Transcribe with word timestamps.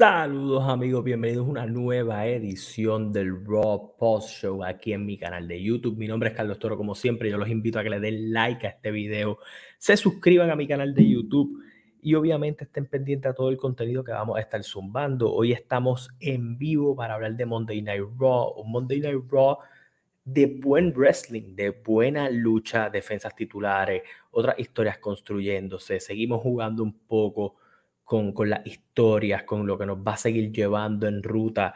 Saludos 0.00 0.66
amigos, 0.66 1.04
bienvenidos 1.04 1.46
a 1.46 1.50
una 1.50 1.66
nueva 1.66 2.26
edición 2.26 3.12
del 3.12 3.44
Raw 3.44 3.98
Post 3.98 4.30
Show 4.30 4.64
aquí 4.64 4.94
en 4.94 5.04
mi 5.04 5.18
canal 5.18 5.46
de 5.46 5.62
YouTube. 5.62 5.98
Mi 5.98 6.08
nombre 6.08 6.30
es 6.30 6.34
Carlos 6.34 6.58
Toro, 6.58 6.78
como 6.78 6.94
siempre, 6.94 7.28
yo 7.28 7.36
los 7.36 7.50
invito 7.50 7.78
a 7.78 7.82
que 7.82 7.90
le 7.90 8.00
den 8.00 8.32
like 8.32 8.66
a 8.66 8.70
este 8.70 8.92
video, 8.92 9.40
se 9.76 9.98
suscriban 9.98 10.48
a 10.50 10.56
mi 10.56 10.66
canal 10.66 10.94
de 10.94 11.06
YouTube 11.06 11.62
y 12.00 12.14
obviamente 12.14 12.64
estén 12.64 12.86
pendientes 12.86 13.30
a 13.30 13.34
todo 13.34 13.50
el 13.50 13.58
contenido 13.58 14.02
que 14.02 14.12
vamos 14.12 14.38
a 14.38 14.40
estar 14.40 14.64
zumbando. 14.64 15.30
Hoy 15.30 15.52
estamos 15.52 16.08
en 16.18 16.56
vivo 16.56 16.96
para 16.96 17.16
hablar 17.16 17.36
de 17.36 17.44
Monday 17.44 17.82
Night 17.82 18.04
Raw, 18.18 18.54
un 18.56 18.72
Monday 18.72 19.00
Night 19.00 19.22
Raw 19.30 19.58
de 20.24 20.46
buen 20.46 20.94
wrestling, 20.96 21.54
de 21.54 21.72
buena 21.72 22.30
lucha, 22.30 22.88
defensas 22.88 23.36
titulares, 23.36 24.00
otras 24.30 24.58
historias 24.58 24.96
construyéndose. 24.96 26.00
Seguimos 26.00 26.40
jugando 26.40 26.82
un 26.82 26.94
poco 27.00 27.56
con, 28.10 28.32
con 28.32 28.50
las 28.50 28.66
historias, 28.66 29.44
con 29.44 29.68
lo 29.68 29.78
que 29.78 29.86
nos 29.86 29.98
va 29.98 30.14
a 30.14 30.16
seguir 30.16 30.50
llevando 30.50 31.06
en 31.06 31.22
ruta 31.22 31.74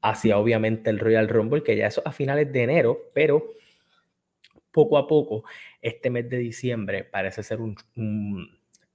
hacia 0.00 0.38
obviamente 0.38 0.88
el 0.88 0.98
Royal 0.98 1.28
Rumble, 1.28 1.62
que 1.62 1.76
ya 1.76 1.88
eso 1.88 2.00
a 2.06 2.10
finales 2.10 2.50
de 2.50 2.62
enero, 2.62 3.10
pero 3.12 3.50
poco 4.72 4.96
a 4.96 5.06
poco, 5.06 5.44
este 5.82 6.08
mes 6.08 6.30
de 6.30 6.38
diciembre 6.38 7.04
parece 7.04 7.42
ser 7.42 7.60
un, 7.60 7.76
un, 7.96 8.48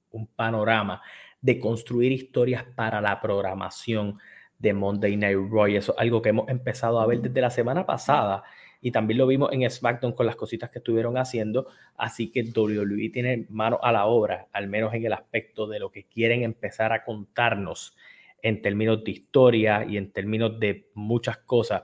un 0.10 0.28
panorama 0.36 1.00
de 1.40 1.60
construir 1.60 2.12
historias 2.12 2.64
para 2.64 3.00
la 3.02 3.22
programación 3.22 4.18
de 4.58 4.74
Monday 4.74 5.16
Night 5.16 5.38
Raw. 5.48 5.68
Y 5.68 5.76
eso 5.76 5.92
es 5.92 6.00
algo 6.00 6.24
que 6.24 6.30
hemos 6.30 6.50
empezado 6.50 7.00
a 7.00 7.06
ver 7.06 7.22
desde 7.22 7.40
la 7.40 7.52
semana 7.52 7.86
pasada 7.86 8.44
y 8.82 8.92
también 8.92 9.18
lo 9.18 9.28
vimos 9.28 9.52
en 9.52 9.70
SmackDown 9.70 10.14
con 10.14 10.26
las 10.26 10.36
cositas 10.36 10.70
que 10.70 10.80
estuvieron 10.80 11.18
haciendo. 11.18 11.68
Así 11.98 12.32
que 12.32 12.44
WWE 12.44 13.10
tiene 13.10 13.46
mano 13.50 13.80
a 13.82 13.92
la 13.92 14.06
obra, 14.06 14.48
al 14.54 14.68
menos 14.68 14.94
en 14.94 15.06
el 15.06 15.14
aspecto 15.14 15.68
de 15.68 15.80
lo 15.80 15.92
que 15.92 16.06
quieren 16.06 16.44
empezar 16.44 16.94
a 16.94 17.04
contarnos 17.04 17.98
en 18.42 18.62
términos 18.62 19.04
de 19.04 19.12
historia 19.12 19.86
y 19.88 19.98
en 19.98 20.12
términos 20.12 20.60
de 20.60 20.88
muchas 20.94 21.38
cosas, 21.40 21.84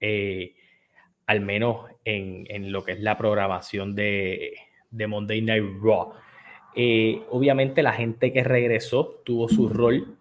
eh, 0.00 0.54
al 1.26 1.40
menos 1.40 1.86
en, 2.04 2.44
en, 2.48 2.70
lo 2.70 2.84
que 2.84 2.92
es 2.92 3.00
la 3.00 3.16
programación 3.16 3.94
de, 3.94 4.52
de 4.90 5.06
Monday 5.06 5.40
Night 5.40 5.64
Raw. 5.82 6.12
Eh, 6.76 7.22
obviamente 7.30 7.82
la 7.82 7.92
gente 7.92 8.32
que 8.32 8.44
regresó 8.44 9.22
tuvo 9.24 9.48
su 9.48 9.68
rol 9.68 10.18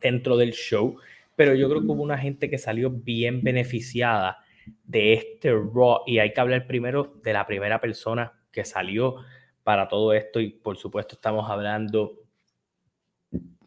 dentro 0.00 0.36
del 0.36 0.52
show, 0.52 0.96
pero 1.36 1.54
yo 1.54 1.68
creo 1.68 1.82
que 1.82 1.86
hubo 1.86 2.02
una 2.02 2.18
gente 2.18 2.50
que 2.50 2.58
salió 2.58 2.90
bien 2.90 3.42
beneficiada 3.42 4.38
de 4.84 5.14
este 5.14 5.52
Raw. 5.52 6.02
Y 6.06 6.18
hay 6.18 6.32
que 6.32 6.40
hablar 6.40 6.66
primero 6.66 7.14
de 7.22 7.32
la 7.32 7.46
primera 7.46 7.80
persona 7.80 8.32
que 8.50 8.64
salió 8.64 9.16
para 9.62 9.88
todo 9.88 10.12
esto. 10.12 10.40
Y 10.40 10.50
por 10.50 10.76
supuesto 10.76 11.14
estamos 11.14 11.48
hablando 11.50 12.18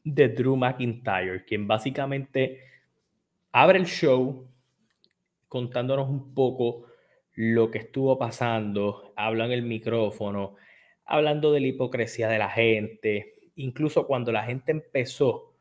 de 0.03 0.29
Drew 0.29 0.55
McIntyre, 0.55 1.45
quien 1.45 1.67
básicamente 1.67 2.59
abre 3.51 3.79
el 3.79 3.85
show 3.85 4.47
contándonos 5.47 6.09
un 6.09 6.33
poco 6.33 6.87
lo 7.35 7.71
que 7.71 7.79
estuvo 7.79 8.17
pasando, 8.17 9.13
habla 9.15 9.45
en 9.45 9.51
el 9.51 9.63
micrófono, 9.63 10.55
hablando 11.05 11.51
de 11.51 11.61
la 11.61 11.67
hipocresía 11.67 12.27
de 12.27 12.37
la 12.37 12.49
gente, 12.49 13.35
incluso 13.55 14.05
cuando 14.05 14.31
la 14.31 14.43
gente 14.43 14.71
empezó 14.71 15.53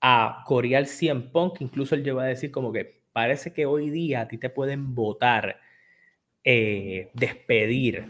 a 0.00 0.42
corear 0.46 0.86
100 0.86 1.30
Punk, 1.30 1.60
incluso 1.60 1.94
él 1.94 2.04
llegó 2.04 2.20
a 2.20 2.26
decir 2.26 2.50
como 2.50 2.72
que 2.72 3.01
parece 3.12 3.52
que 3.52 3.66
hoy 3.66 3.90
día 3.90 4.22
a 4.22 4.28
ti 4.28 4.38
te 4.38 4.50
pueden 4.50 4.94
votar, 4.94 5.60
eh, 6.44 7.10
despedir, 7.14 8.06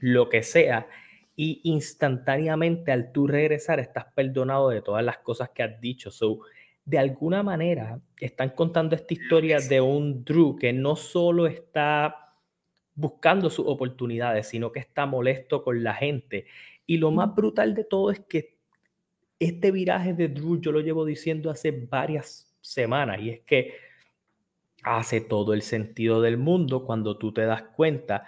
lo 0.00 0.28
que 0.28 0.42
sea, 0.42 0.86
y 1.34 1.60
instantáneamente 1.64 2.92
al 2.92 3.10
tú 3.10 3.26
regresar 3.26 3.80
estás 3.80 4.04
perdonado 4.14 4.68
de 4.68 4.82
todas 4.82 5.04
las 5.04 5.18
cosas 5.18 5.50
que 5.50 5.62
has 5.62 5.80
dicho. 5.80 6.10
So, 6.10 6.40
de 6.84 6.98
alguna 6.98 7.42
manera 7.42 8.00
están 8.20 8.50
contando 8.50 8.94
esta 8.94 9.14
historia 9.14 9.58
de 9.60 9.80
un 9.80 10.24
Drew 10.24 10.56
que 10.56 10.72
no 10.72 10.94
solo 10.96 11.46
está 11.46 12.34
buscando 12.94 13.50
sus 13.50 13.66
oportunidades, 13.66 14.48
sino 14.48 14.70
que 14.70 14.80
está 14.80 15.06
molesto 15.06 15.64
con 15.64 15.82
la 15.82 15.94
gente. 15.94 16.46
Y 16.86 16.98
lo 16.98 17.10
más 17.10 17.34
brutal 17.34 17.74
de 17.74 17.84
todo 17.84 18.10
es 18.10 18.20
que 18.20 18.58
este 19.38 19.70
viraje 19.70 20.12
de 20.12 20.28
Drew 20.28 20.60
yo 20.60 20.70
lo 20.70 20.80
llevo 20.80 21.04
diciendo 21.04 21.50
hace 21.50 21.70
varias 21.70 22.54
semanas 22.60 23.20
y 23.20 23.30
es 23.30 23.40
que 23.40 23.74
hace 24.84 25.20
todo 25.20 25.54
el 25.54 25.62
sentido 25.62 26.20
del 26.20 26.36
mundo 26.36 26.84
cuando 26.84 27.18
tú 27.18 27.32
te 27.32 27.46
das 27.46 27.62
cuenta 27.62 28.24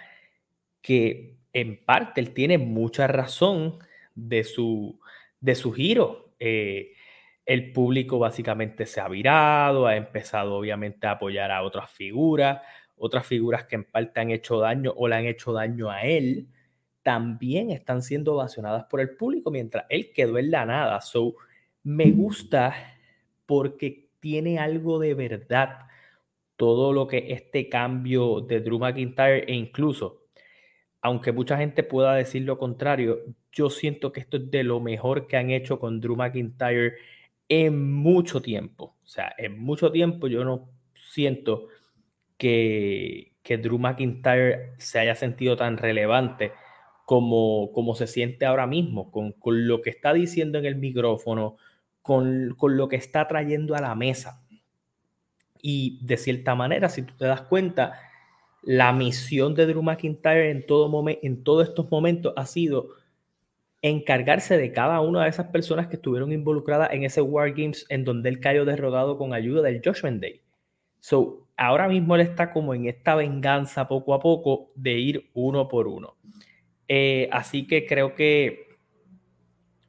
que 0.81 1.37
en 1.53 1.83
parte 1.85 2.21
él 2.21 2.33
tiene 2.33 2.57
mucha 2.57 3.07
razón 3.07 3.79
de 4.15 4.43
su, 4.43 4.99
de 5.39 5.55
su 5.55 5.71
giro. 5.71 6.33
Eh, 6.39 6.93
el 7.45 7.71
público 7.71 8.19
básicamente 8.19 8.85
se 8.85 8.99
ha 8.99 9.07
virado, 9.07 9.87
ha 9.87 9.95
empezado 9.95 10.55
obviamente 10.55 11.07
a 11.07 11.11
apoyar 11.11 11.51
a 11.51 11.63
otras 11.63 11.89
figuras, 11.89 12.61
otras 12.97 13.25
figuras 13.25 13.65
que 13.65 13.75
en 13.75 13.85
parte 13.85 14.19
han 14.19 14.31
hecho 14.31 14.59
daño 14.59 14.93
o 14.97 15.07
le 15.07 15.15
han 15.15 15.25
hecho 15.25 15.53
daño 15.53 15.89
a 15.89 16.01
él, 16.03 16.47
también 17.03 17.71
están 17.71 18.01
siendo 18.01 18.33
ovacionadas 18.33 18.85
por 18.85 18.99
el 18.99 19.15
público 19.15 19.49
mientras 19.49 19.85
él 19.89 20.11
quedó 20.13 20.37
en 20.37 20.51
la 20.51 20.65
nada. 20.65 20.99
So, 20.99 21.35
me 21.83 22.11
gusta 22.11 22.75
porque 23.45 24.09
tiene 24.19 24.59
algo 24.59 24.99
de 24.99 25.13
verdad 25.13 25.86
todo 26.57 26.91
lo 26.93 27.07
que 27.07 27.31
este 27.33 27.69
cambio 27.69 28.41
de 28.41 28.59
Drew 28.61 28.79
McIntyre 28.79 29.45
e 29.47 29.53
incluso, 29.53 30.23
aunque 31.01 31.31
mucha 31.31 31.57
gente 31.57 31.83
pueda 31.83 32.15
decir 32.15 32.41
lo 32.43 32.57
contrario, 32.57 33.19
yo 33.51 33.69
siento 33.69 34.11
que 34.11 34.19
esto 34.19 34.37
es 34.37 34.51
de 34.51 34.63
lo 34.63 34.79
mejor 34.81 35.27
que 35.27 35.37
han 35.37 35.51
hecho 35.51 35.79
con 35.79 36.01
Drew 36.01 36.15
McIntyre 36.15 36.95
en 37.49 37.93
mucho 37.93 38.41
tiempo. 38.41 38.97
O 39.03 39.07
sea, 39.07 39.33
en 39.37 39.57
mucho 39.59 39.91
tiempo 39.91 40.27
yo 40.27 40.43
no 40.43 40.69
siento 40.93 41.67
que, 42.37 43.33
que 43.43 43.57
Drew 43.57 43.79
McIntyre 43.79 44.73
se 44.79 44.99
haya 44.99 45.15
sentido 45.15 45.55
tan 45.57 45.77
relevante 45.77 46.51
como, 47.05 47.71
como 47.71 47.95
se 47.95 48.07
siente 48.07 48.45
ahora 48.45 48.67
mismo, 48.67 49.11
con, 49.11 49.31
con 49.33 49.67
lo 49.67 49.81
que 49.81 49.91
está 49.91 50.13
diciendo 50.13 50.57
en 50.59 50.65
el 50.65 50.75
micrófono, 50.75 51.57
con, 52.01 52.55
con 52.57 52.77
lo 52.77 52.89
que 52.89 52.97
está 52.97 53.27
trayendo 53.27 53.75
a 53.75 53.81
la 53.81 53.95
mesa. 53.95 54.45
Y 55.61 55.99
de 56.01 56.17
cierta 56.17 56.55
manera, 56.55 56.89
si 56.89 57.01
tú 57.01 57.13
te 57.17 57.25
das 57.25 57.41
cuenta, 57.41 57.99
la 58.63 58.91
misión 58.93 59.55
de 59.55 59.65
Drew 59.65 59.81
McIntyre 59.81 60.51
en, 60.51 60.65
todo 60.65 60.89
momento, 60.89 61.21
en 61.23 61.43
todos 61.43 61.69
estos 61.69 61.89
momentos 61.89 62.33
ha 62.35 62.45
sido 62.45 62.89
encargarse 63.81 64.57
de 64.57 64.71
cada 64.71 64.99
una 65.01 65.23
de 65.23 65.29
esas 65.29 65.47
personas 65.47 65.87
que 65.87 65.95
estuvieron 65.95 66.31
involucradas 66.31 66.91
en 66.91 67.03
ese 67.03 67.21
War 67.21 67.51
Games 67.51 67.85
en 67.89 68.03
donde 68.03 68.29
él 68.29 68.39
cayó 68.39 68.65
derrotado 68.65 69.17
con 69.17 69.33
ayuda 69.33 69.61
del 69.61 69.81
Judgment 69.83 70.21
Day. 70.21 70.41
So, 70.99 71.47
ahora 71.55 71.87
mismo 71.87 72.15
él 72.15 72.21
está 72.21 72.51
como 72.51 72.73
en 72.73 72.87
esta 72.87 73.15
venganza 73.15 73.87
poco 73.87 74.13
a 74.13 74.19
poco 74.19 74.71
de 74.75 74.97
ir 74.97 75.29
uno 75.33 75.67
por 75.67 75.87
uno. 75.87 76.15
Eh, 76.87 77.29
así 77.31 77.67
que 77.67 77.85
creo 77.85 78.15
que 78.15 78.67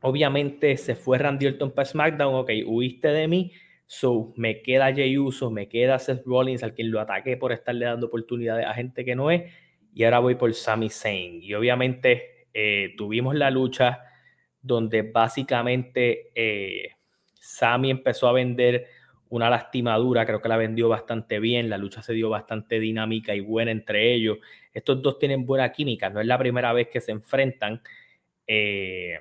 obviamente 0.00 0.76
se 0.76 0.94
fue 0.94 1.18
Randy 1.18 1.46
Orton 1.46 1.70
para 1.70 1.86
SmackDown, 1.86 2.34
ok, 2.34 2.50
huiste 2.66 3.08
de 3.08 3.28
mí, 3.28 3.52
So, 3.90 4.34
me 4.36 4.60
queda 4.60 4.92
Jey 4.92 5.16
Uso, 5.16 5.50
me 5.50 5.66
queda 5.66 5.98
Seth 5.98 6.22
Rollins, 6.26 6.62
al 6.62 6.74
quien 6.74 6.90
lo 6.90 7.00
ataqué 7.00 7.38
por 7.38 7.52
estarle 7.52 7.86
dando 7.86 8.08
oportunidades 8.08 8.66
a 8.66 8.74
gente 8.74 9.02
que 9.02 9.16
no 9.16 9.30
es. 9.30 9.50
Y 9.94 10.04
ahora 10.04 10.18
voy 10.18 10.34
por 10.34 10.52
Sami 10.52 10.90
Zayn. 10.90 11.42
Y 11.42 11.54
obviamente 11.54 12.46
eh, 12.52 12.92
tuvimos 12.98 13.34
la 13.34 13.50
lucha 13.50 14.02
donde 14.60 15.00
básicamente 15.00 16.30
eh, 16.34 16.90
Sami 17.32 17.90
empezó 17.90 18.28
a 18.28 18.32
vender 18.32 18.88
una 19.30 19.48
lastimadura, 19.48 20.26
creo 20.26 20.42
que 20.42 20.50
la 20.50 20.58
vendió 20.58 20.90
bastante 20.90 21.40
bien, 21.40 21.70
la 21.70 21.78
lucha 21.78 22.02
se 22.02 22.12
dio 22.12 22.28
bastante 22.28 22.78
dinámica 22.78 23.34
y 23.34 23.40
buena 23.40 23.70
entre 23.70 24.12
ellos. 24.12 24.36
Estos 24.70 25.00
dos 25.00 25.18
tienen 25.18 25.46
buena 25.46 25.72
química, 25.72 26.10
no 26.10 26.20
es 26.20 26.26
la 26.26 26.36
primera 26.36 26.74
vez 26.74 26.88
que 26.88 27.00
se 27.00 27.12
enfrentan, 27.12 27.80
eh, 28.46 29.18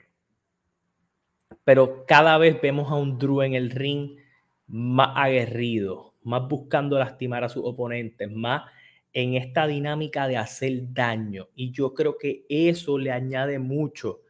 pero 1.64 2.06
cada 2.06 2.38
vez 2.38 2.60
vemos 2.62 2.92
a 2.92 2.96
un 2.96 3.18
Drew 3.18 3.44
en 3.44 3.54
el 3.54 3.72
ring 3.72 4.27
más 4.68 5.12
aguerrido, 5.16 6.14
más 6.24 6.48
buscando 6.48 7.00
lastimar 7.00 7.44
a 7.44 7.50
sus 7.50 7.64
oponentes, 7.66 8.32
más 8.32 8.70
en 9.14 9.34
esta 9.34 9.66
dinámica 9.66 10.28
de 10.28 10.38
hacer 10.38 10.94
daño. 10.94 11.48
Y 11.56 11.72
yo 11.72 11.94
creo 11.94 12.18
que 12.18 12.46
eso 12.50 12.98
le 12.98 13.12
añade 13.12 13.60
mucho 13.60 14.22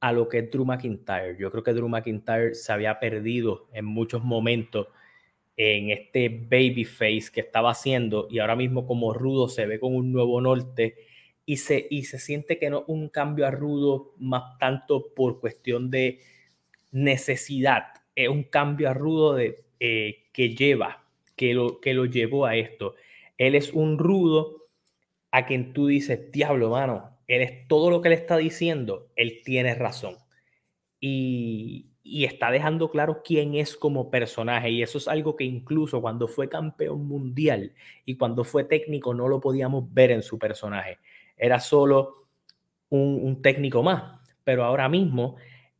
a 0.00 0.12
lo 0.12 0.28
que 0.28 0.40
es 0.40 0.50
Drew 0.50 0.64
McIntyre. 0.64 1.36
Yo 1.38 1.50
creo 1.50 1.62
que 1.62 1.72
Drew 1.72 1.88
McIntyre 1.88 2.54
se 2.54 2.72
había 2.72 2.98
perdido 2.98 3.68
en 3.72 3.84
muchos 3.86 4.22
momentos 4.22 4.88
en 5.56 5.90
este 5.90 6.28
baby 6.28 6.84
face 6.84 7.30
que 7.32 7.40
estaba 7.40 7.70
haciendo 7.70 8.28
y 8.30 8.40
ahora 8.40 8.56
mismo 8.56 8.86
como 8.86 9.14
Rudo 9.14 9.48
se 9.48 9.64
ve 9.64 9.80
con 9.80 9.94
un 9.94 10.12
nuevo 10.12 10.40
norte 10.40 10.96
y 11.46 11.56
se, 11.56 11.86
y 11.88 12.04
se 12.04 12.18
siente 12.18 12.58
que 12.58 12.68
no 12.68 12.84
un 12.88 13.08
cambio 13.08 13.46
a 13.46 13.50
Rudo 13.50 14.12
más 14.18 14.58
tanto 14.58 15.14
por 15.14 15.40
cuestión 15.40 15.90
de 15.90 16.20
necesidad, 16.90 17.84
es 18.14 18.28
un 18.28 18.42
cambio 18.44 18.90
a 18.90 18.94
Rudo 18.94 19.34
de 19.34 19.65
eh, 19.80 20.24
que 20.32 20.54
lleva, 20.54 21.04
que 21.36 21.54
lo, 21.54 21.80
que 21.80 21.94
lo 21.94 22.06
llevó 22.06 22.46
a 22.46 22.56
esto. 22.56 22.94
Él 23.38 23.54
es 23.54 23.72
un 23.72 23.98
rudo 23.98 24.68
a 25.30 25.46
quien 25.46 25.72
tú 25.72 25.86
dices, 25.86 26.32
diablo, 26.32 26.70
mano, 26.70 27.18
él 27.26 27.42
es 27.42 27.68
todo 27.68 27.90
lo 27.90 28.00
que 28.00 28.08
le 28.08 28.14
está 28.14 28.36
diciendo, 28.36 29.08
él 29.16 29.42
tiene 29.44 29.74
razón. 29.74 30.16
Y, 31.00 31.90
y 32.08 32.24
está 32.24 32.52
dejando 32.52 32.88
claro 32.90 33.22
quién 33.24 33.54
es 33.56 33.76
como 33.76 34.10
personaje. 34.10 34.70
Y 34.70 34.82
eso 34.82 34.98
es 34.98 35.08
algo 35.08 35.34
que 35.34 35.44
incluso 35.44 36.00
cuando 36.00 36.28
fue 36.28 36.48
campeón 36.48 37.06
mundial 37.06 37.74
y 38.04 38.16
cuando 38.16 38.44
fue 38.44 38.62
técnico 38.64 39.12
no 39.12 39.28
lo 39.28 39.40
podíamos 39.40 39.92
ver 39.92 40.12
en 40.12 40.22
su 40.22 40.38
personaje. 40.38 40.98
Era 41.36 41.58
solo 41.58 42.28
un, 42.90 43.20
un 43.22 43.42
técnico 43.42 43.82
más. 43.82 44.20
Pero 44.44 44.64
ahora 44.64 44.88
mismo 44.88 45.34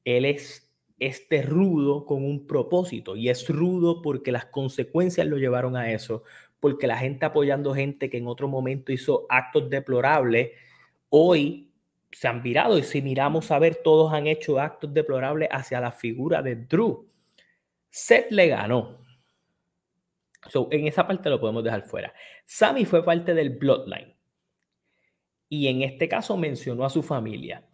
él 0.04 0.24
es 0.24 0.65
este 0.98 1.42
rudo 1.42 2.06
con 2.06 2.24
un 2.24 2.46
propósito 2.46 3.16
y 3.16 3.28
es 3.28 3.48
rudo 3.48 4.00
porque 4.00 4.32
las 4.32 4.46
consecuencias 4.46 5.26
lo 5.26 5.36
llevaron 5.36 5.76
a 5.76 5.92
eso, 5.92 6.22
porque 6.60 6.86
la 6.86 6.96
gente 6.96 7.26
apoyando 7.26 7.74
gente 7.74 8.08
que 8.08 8.18
en 8.18 8.26
otro 8.26 8.48
momento 8.48 8.92
hizo 8.92 9.26
actos 9.28 9.68
deplorables, 9.68 10.52
hoy 11.10 11.70
se 12.10 12.28
han 12.28 12.42
virado 12.42 12.78
y 12.78 12.82
si 12.82 13.02
miramos 13.02 13.50
a 13.50 13.58
ver, 13.58 13.80
todos 13.84 14.12
han 14.12 14.26
hecho 14.26 14.58
actos 14.58 14.92
deplorables 14.94 15.48
hacia 15.52 15.80
la 15.80 15.92
figura 15.92 16.42
de 16.42 16.56
Drew. 16.56 17.06
Seth 17.90 18.30
le 18.30 18.48
ganó. 18.48 19.04
So, 20.48 20.68
en 20.70 20.86
esa 20.86 21.06
parte 21.06 21.28
lo 21.28 21.40
podemos 21.40 21.64
dejar 21.64 21.82
fuera. 21.82 22.14
Sammy 22.44 22.84
fue 22.84 23.04
parte 23.04 23.34
del 23.34 23.50
Bloodline. 23.50 24.14
Y 25.48 25.68
en 25.68 25.82
este 25.82 26.08
caso 26.08 26.36
mencionó 26.36 26.84
a 26.84 26.90
su 26.90 27.02
familia. 27.02 27.66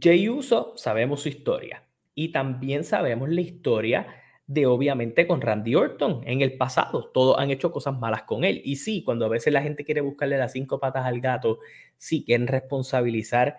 Jey 0.00 0.28
Uso, 0.28 0.74
sabemos 0.76 1.22
su 1.22 1.28
historia. 1.28 1.84
Y 2.14 2.32
también 2.32 2.84
sabemos 2.84 3.28
la 3.28 3.40
historia 3.40 4.06
de 4.46 4.66
obviamente 4.66 5.28
con 5.28 5.40
Randy 5.40 5.76
Orton 5.76 6.22
en 6.26 6.40
el 6.40 6.56
pasado. 6.56 7.10
Todos 7.14 7.38
han 7.38 7.50
hecho 7.50 7.70
cosas 7.70 7.96
malas 7.98 8.22
con 8.24 8.42
él. 8.42 8.60
Y 8.64 8.76
sí, 8.76 9.04
cuando 9.04 9.24
a 9.24 9.28
veces 9.28 9.52
la 9.52 9.62
gente 9.62 9.84
quiere 9.84 10.00
buscarle 10.00 10.36
las 10.38 10.52
cinco 10.52 10.80
patas 10.80 11.06
al 11.06 11.20
gato, 11.20 11.60
sí 11.96 12.24
quieren 12.24 12.48
responsabilizar 12.48 13.58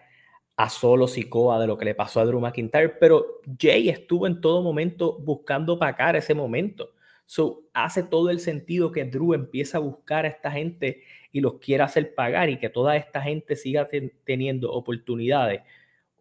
a 0.57 0.69
Solo 0.69 1.07
Sikoa 1.07 1.59
de 1.61 1.67
lo 1.67 1.77
que 1.77 1.85
le 1.85 1.95
pasó 1.95 2.19
a 2.19 2.25
Drew 2.25 2.41
McIntyre, 2.41 2.89
pero 2.99 3.39
Jay 3.57 3.89
estuvo 3.89 4.27
en 4.27 4.41
todo 4.41 4.61
momento 4.61 5.17
buscando 5.19 5.79
pagar 5.79 6.15
ese 6.17 6.33
momento. 6.33 6.91
So, 7.25 7.63
hace 7.73 8.03
todo 8.03 8.29
el 8.29 8.41
sentido 8.41 8.91
que 8.91 9.05
Drew 9.05 9.33
empiece 9.33 9.77
a 9.77 9.79
buscar 9.79 10.25
a 10.25 10.27
esta 10.27 10.51
gente 10.51 11.03
y 11.31 11.39
los 11.39 11.53
quiera 11.59 11.85
hacer 11.85 12.13
pagar 12.13 12.49
y 12.49 12.57
que 12.57 12.69
toda 12.69 12.97
esta 12.97 13.21
gente 13.21 13.55
siga 13.55 13.87
teniendo 14.25 14.71
oportunidades 14.71 15.61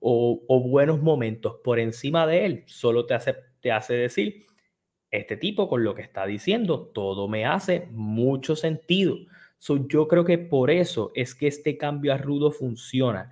o, 0.01 0.61
buenos 0.67 1.03
momentos 1.03 1.57
por 1.63 1.79
encima 1.79 2.27
de 2.27 2.47
él, 2.47 2.65
solo 2.67 3.07
te 3.07 3.15
hace, 3.15 3.37
te 3.61 3.71
hace 3.71 3.95
decir, 3.95 4.47
este 5.11 5.37
tipo 5.37 5.69
con 5.69 5.85
lo 5.85 5.95
que 5.95 6.03
está 6.03 6.27
diciendo, 6.27 6.91
todo 6.95 7.29
me 7.29 7.45
hace 7.45 7.89
mucho 7.91 8.57
sentido. 8.57 9.17
So, 9.59 9.87
yo 9.89 10.09
creo 10.09 10.25
que 10.25 10.39
por 10.39 10.71
eso 10.71 11.13
es 11.15 11.35
que 11.35 11.47
este 11.47 11.77
cambio 11.77 12.15
a 12.15 12.19
rudo 12.19 12.51
funciona, 12.51 13.31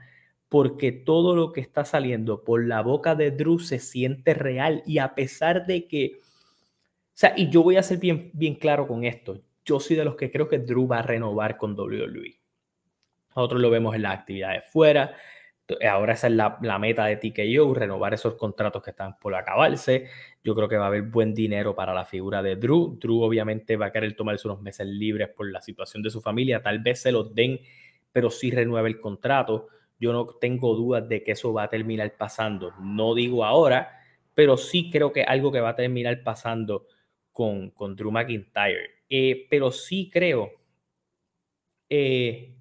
porque 0.48 0.92
todo 0.92 1.34
lo 1.34 1.52
que 1.52 1.60
está 1.60 1.84
saliendo 1.84 2.44
por 2.44 2.66
la 2.66 2.82
boca 2.82 3.14
de 3.14 3.30
Drew 3.30 3.58
se 3.58 3.78
siente 3.78 4.34
real 4.34 4.82
y 4.86 4.98
a 4.98 5.14
pesar 5.14 5.66
de 5.66 5.86
que, 5.86 6.12
o 6.16 7.14
sea, 7.14 7.34
y 7.36 7.48
yo 7.50 7.62
voy 7.62 7.76
a 7.76 7.82
ser 7.82 7.98
bien, 7.98 8.30
bien 8.34 8.54
claro 8.54 8.86
con 8.86 9.04
esto, 9.04 9.40
yo 9.64 9.80
soy 9.80 9.96
de 9.96 10.04
los 10.04 10.16
que 10.16 10.30
creo 10.30 10.48
que 10.48 10.58
Drew 10.58 10.86
va 10.86 11.00
a 11.00 11.02
renovar 11.02 11.56
con 11.56 11.78
WWE. 11.78 12.38
Nosotros 13.36 13.60
lo 13.60 13.70
vemos 13.70 13.94
en 13.94 14.02
las 14.02 14.18
actividades 14.18 14.64
fuera, 14.64 15.14
Ahora 15.88 16.14
esa 16.14 16.28
es 16.28 16.32
la, 16.32 16.78
meta 16.78 17.04
de 17.04 17.16
TKO, 17.16 17.74
renovar 17.74 18.14
esos 18.14 18.34
contratos 18.34 18.82
que 18.82 18.90
están 18.90 19.18
por 19.18 19.34
acabarse. 19.34 20.08
Yo 20.42 20.54
creo 20.54 20.68
que 20.68 20.76
va 20.76 20.84
a 20.84 20.88
haber 20.88 21.02
buen 21.02 21.34
dinero 21.34 21.74
para 21.74 21.92
la 21.92 22.04
figura 22.04 22.42
de 22.42 22.56
Drew. 22.56 22.96
Drew 22.98 23.22
obviamente 23.22 23.76
va 23.76 23.86
a 23.86 23.92
querer 23.92 24.16
tomarse 24.16 24.48
unos 24.48 24.62
meses 24.62 24.86
libres 24.86 25.28
por 25.28 25.50
la 25.50 25.60
situación 25.60 26.02
de 26.02 26.10
su 26.10 26.20
familia. 26.22 26.62
Tal 26.62 26.78
vez 26.78 27.02
se 27.02 27.12
los 27.12 27.34
den, 27.34 27.60
pero 28.12 28.30
sí 28.30 28.50
renueve 28.50 28.88
el 28.88 29.00
contrato. 29.00 29.68
Yo 30.00 30.12
no 30.12 30.26
tengo 30.26 30.74
dudas 30.74 31.08
de 31.08 31.22
que 31.22 31.32
eso 31.32 31.52
va 31.52 31.64
a 31.64 31.68
terminar 31.68 32.16
pasando. 32.16 32.72
No 32.80 33.14
digo 33.14 33.44
ahora, 33.44 34.00
pero 34.34 34.56
sí 34.56 34.90
creo 34.90 35.12
que 35.12 35.22
algo 35.22 35.52
que 35.52 35.60
va 35.60 35.70
a 35.70 35.76
terminar 35.76 36.22
pasando 36.22 36.86
con, 37.32 37.70
con 37.70 37.94
Drew 37.94 38.10
McIntyre. 38.10 39.02
Eh, 39.10 39.46
pero 39.50 39.70
sí 39.70 40.10
creo 40.10 40.52
eh, 41.88 42.57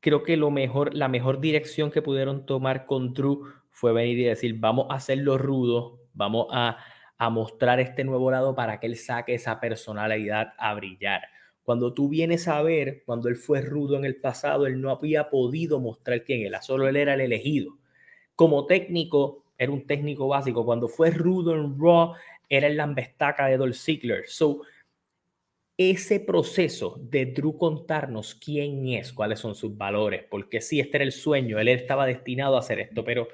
creo 0.00 0.22
que 0.22 0.36
lo 0.36 0.50
mejor, 0.50 0.94
la 0.94 1.08
mejor 1.08 1.40
dirección 1.40 1.90
que 1.90 2.02
pudieron 2.02 2.46
tomar 2.46 2.86
con 2.86 3.12
Drew 3.14 3.44
fue 3.70 3.92
venir 3.92 4.18
y 4.18 4.24
decir, 4.24 4.56
vamos 4.58 4.86
a 4.90 4.94
hacerlo 4.94 5.38
rudo, 5.38 6.00
vamos 6.14 6.46
a, 6.50 6.78
a 7.16 7.30
mostrar 7.30 7.80
este 7.80 8.04
nuevo 8.04 8.30
lado 8.30 8.54
para 8.54 8.80
que 8.80 8.86
él 8.86 8.96
saque 8.96 9.34
esa 9.34 9.60
personalidad 9.60 10.54
a 10.58 10.74
brillar. 10.74 11.22
Cuando 11.62 11.92
tú 11.92 12.08
vienes 12.08 12.48
a 12.48 12.62
ver, 12.62 13.02
cuando 13.04 13.28
él 13.28 13.36
fue 13.36 13.60
rudo 13.60 13.96
en 13.96 14.04
el 14.04 14.16
pasado, 14.16 14.66
él 14.66 14.80
no 14.80 14.90
había 14.90 15.28
podido 15.28 15.80
mostrar 15.80 16.24
quién 16.24 16.46
era, 16.46 16.62
solo 16.62 16.88
él 16.88 16.96
era 16.96 17.14
el 17.14 17.20
elegido. 17.20 17.76
Como 18.34 18.66
técnico, 18.66 19.44
era 19.58 19.72
un 19.72 19.86
técnico 19.86 20.28
básico. 20.28 20.64
Cuando 20.64 20.88
fue 20.88 21.10
rudo 21.10 21.54
en 21.54 21.76
Raw, 21.78 22.14
era 22.48 22.68
el 22.68 22.76
lambestaca 22.76 23.46
de 23.46 23.56
Dolph 23.56 23.74
Ziggler. 23.74 24.22
So, 24.28 24.62
ese 25.78 26.18
proceso 26.18 26.98
de 27.00 27.26
Drew 27.26 27.56
contarnos 27.56 28.34
quién 28.34 28.88
es, 28.88 29.12
cuáles 29.12 29.38
son 29.38 29.54
sus 29.54 29.76
valores, 29.78 30.24
porque 30.28 30.60
sí, 30.60 30.80
este 30.80 30.96
era 30.96 31.04
el 31.04 31.12
sueño, 31.12 31.60
él 31.60 31.68
estaba 31.68 32.04
destinado 32.04 32.56
a 32.56 32.58
hacer 32.58 32.80
esto, 32.80 33.04
pero 33.04 33.28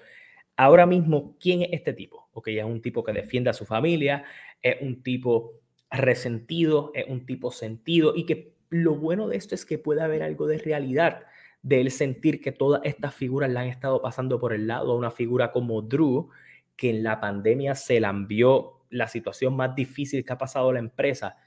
ahora 0.55 0.85
mismo, 0.85 1.37
¿quién 1.41 1.63
es 1.63 1.71
este 1.73 1.95
tipo? 1.95 2.29
Ok, 2.35 2.49
es 2.49 2.65
un 2.65 2.83
tipo 2.83 3.03
que 3.03 3.13
defiende 3.13 3.49
a 3.49 3.55
su 3.55 3.65
familia, 3.65 4.25
es 4.61 4.77
un 4.83 5.03
tipo 5.03 5.55
resentido, 5.91 6.93
es 6.95 7.07
un 7.09 7.25
tipo 7.25 7.51
sentido 7.51 8.13
y 8.15 8.27
que 8.27 8.53
lo 8.69 8.95
bueno 8.95 9.27
de 9.27 9.37
esto 9.37 9.55
es 9.55 9.65
que 9.65 9.79
puede 9.79 10.03
haber 10.03 10.23
algo 10.23 10.47
de 10.47 10.59
realidad 10.59 11.23
de 11.63 11.81
él 11.81 11.91
sentir 11.91 12.43
que 12.43 12.53
todas 12.53 12.83
estas 12.85 13.15
figuras 13.15 13.51
le 13.51 13.59
han 13.59 13.69
estado 13.69 14.03
pasando 14.03 14.39
por 14.39 14.53
el 14.53 14.67
lado 14.67 14.93
a 14.93 14.97
una 14.97 15.11
figura 15.11 15.51
como 15.51 15.81
Drew, 15.81 16.29
que 16.77 16.91
en 16.91 17.03
la 17.05 17.21
pandemia 17.21 17.75
se 17.75 18.01
la 18.01 18.11
envió 18.11 18.85
la 18.91 19.09
situación 19.09 19.57
más 19.57 19.75
difícil 19.75 20.27
que 20.27 20.33
ha 20.35 20.39
pasado 20.39 20.73
la 20.73 20.81
empresa 20.81 21.39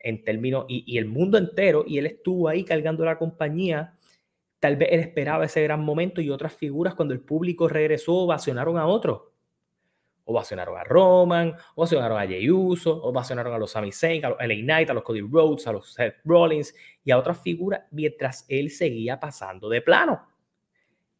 en 0.00 0.22
términos, 0.22 0.66
y, 0.68 0.98
el 0.98 1.06
mundo 1.06 1.38
entero, 1.38 1.84
y 1.86 1.98
él 1.98 2.06
estuvo 2.06 2.48
ahí 2.48 2.64
cargando 2.64 3.04
la 3.04 3.18
compañía. 3.18 3.94
Tal 4.60 4.76
vez 4.76 4.88
él 4.92 5.00
esperaba 5.00 5.44
ese 5.44 5.62
gran 5.62 5.80
momento 5.84 6.20
y 6.20 6.30
otras 6.30 6.54
figuras 6.54 6.94
cuando 6.94 7.14
el 7.14 7.20
público 7.20 7.68
regresó 7.68 8.14
ovacionaron 8.14 8.78
a 8.78 8.86
otros. 8.86 9.22
Ovacionaron 10.24 10.76
a 10.76 10.82
Roman, 10.82 11.54
ovacionaron 11.76 12.18
a 12.18 12.26
Jey 12.26 12.50
Uso, 12.50 13.00
ovacionaron 13.02 13.52
a 13.54 13.58
los 13.58 13.70
Sami 13.70 13.92
Zayn, 13.92 14.24
a 14.24 14.30
los 14.30 14.38
LA 14.40 14.54
Knight, 14.56 14.90
a 14.90 14.94
los 14.94 15.04
Cody 15.04 15.20
Rhodes, 15.20 15.66
a 15.68 15.72
los 15.72 15.92
Seth 15.92 16.16
Rollins 16.24 16.74
y 17.04 17.12
a 17.12 17.18
otras 17.18 17.40
figuras 17.40 17.82
mientras 17.92 18.44
él 18.48 18.70
seguía 18.70 19.20
pasando 19.20 19.68
de 19.68 19.82
plano. 19.82 20.26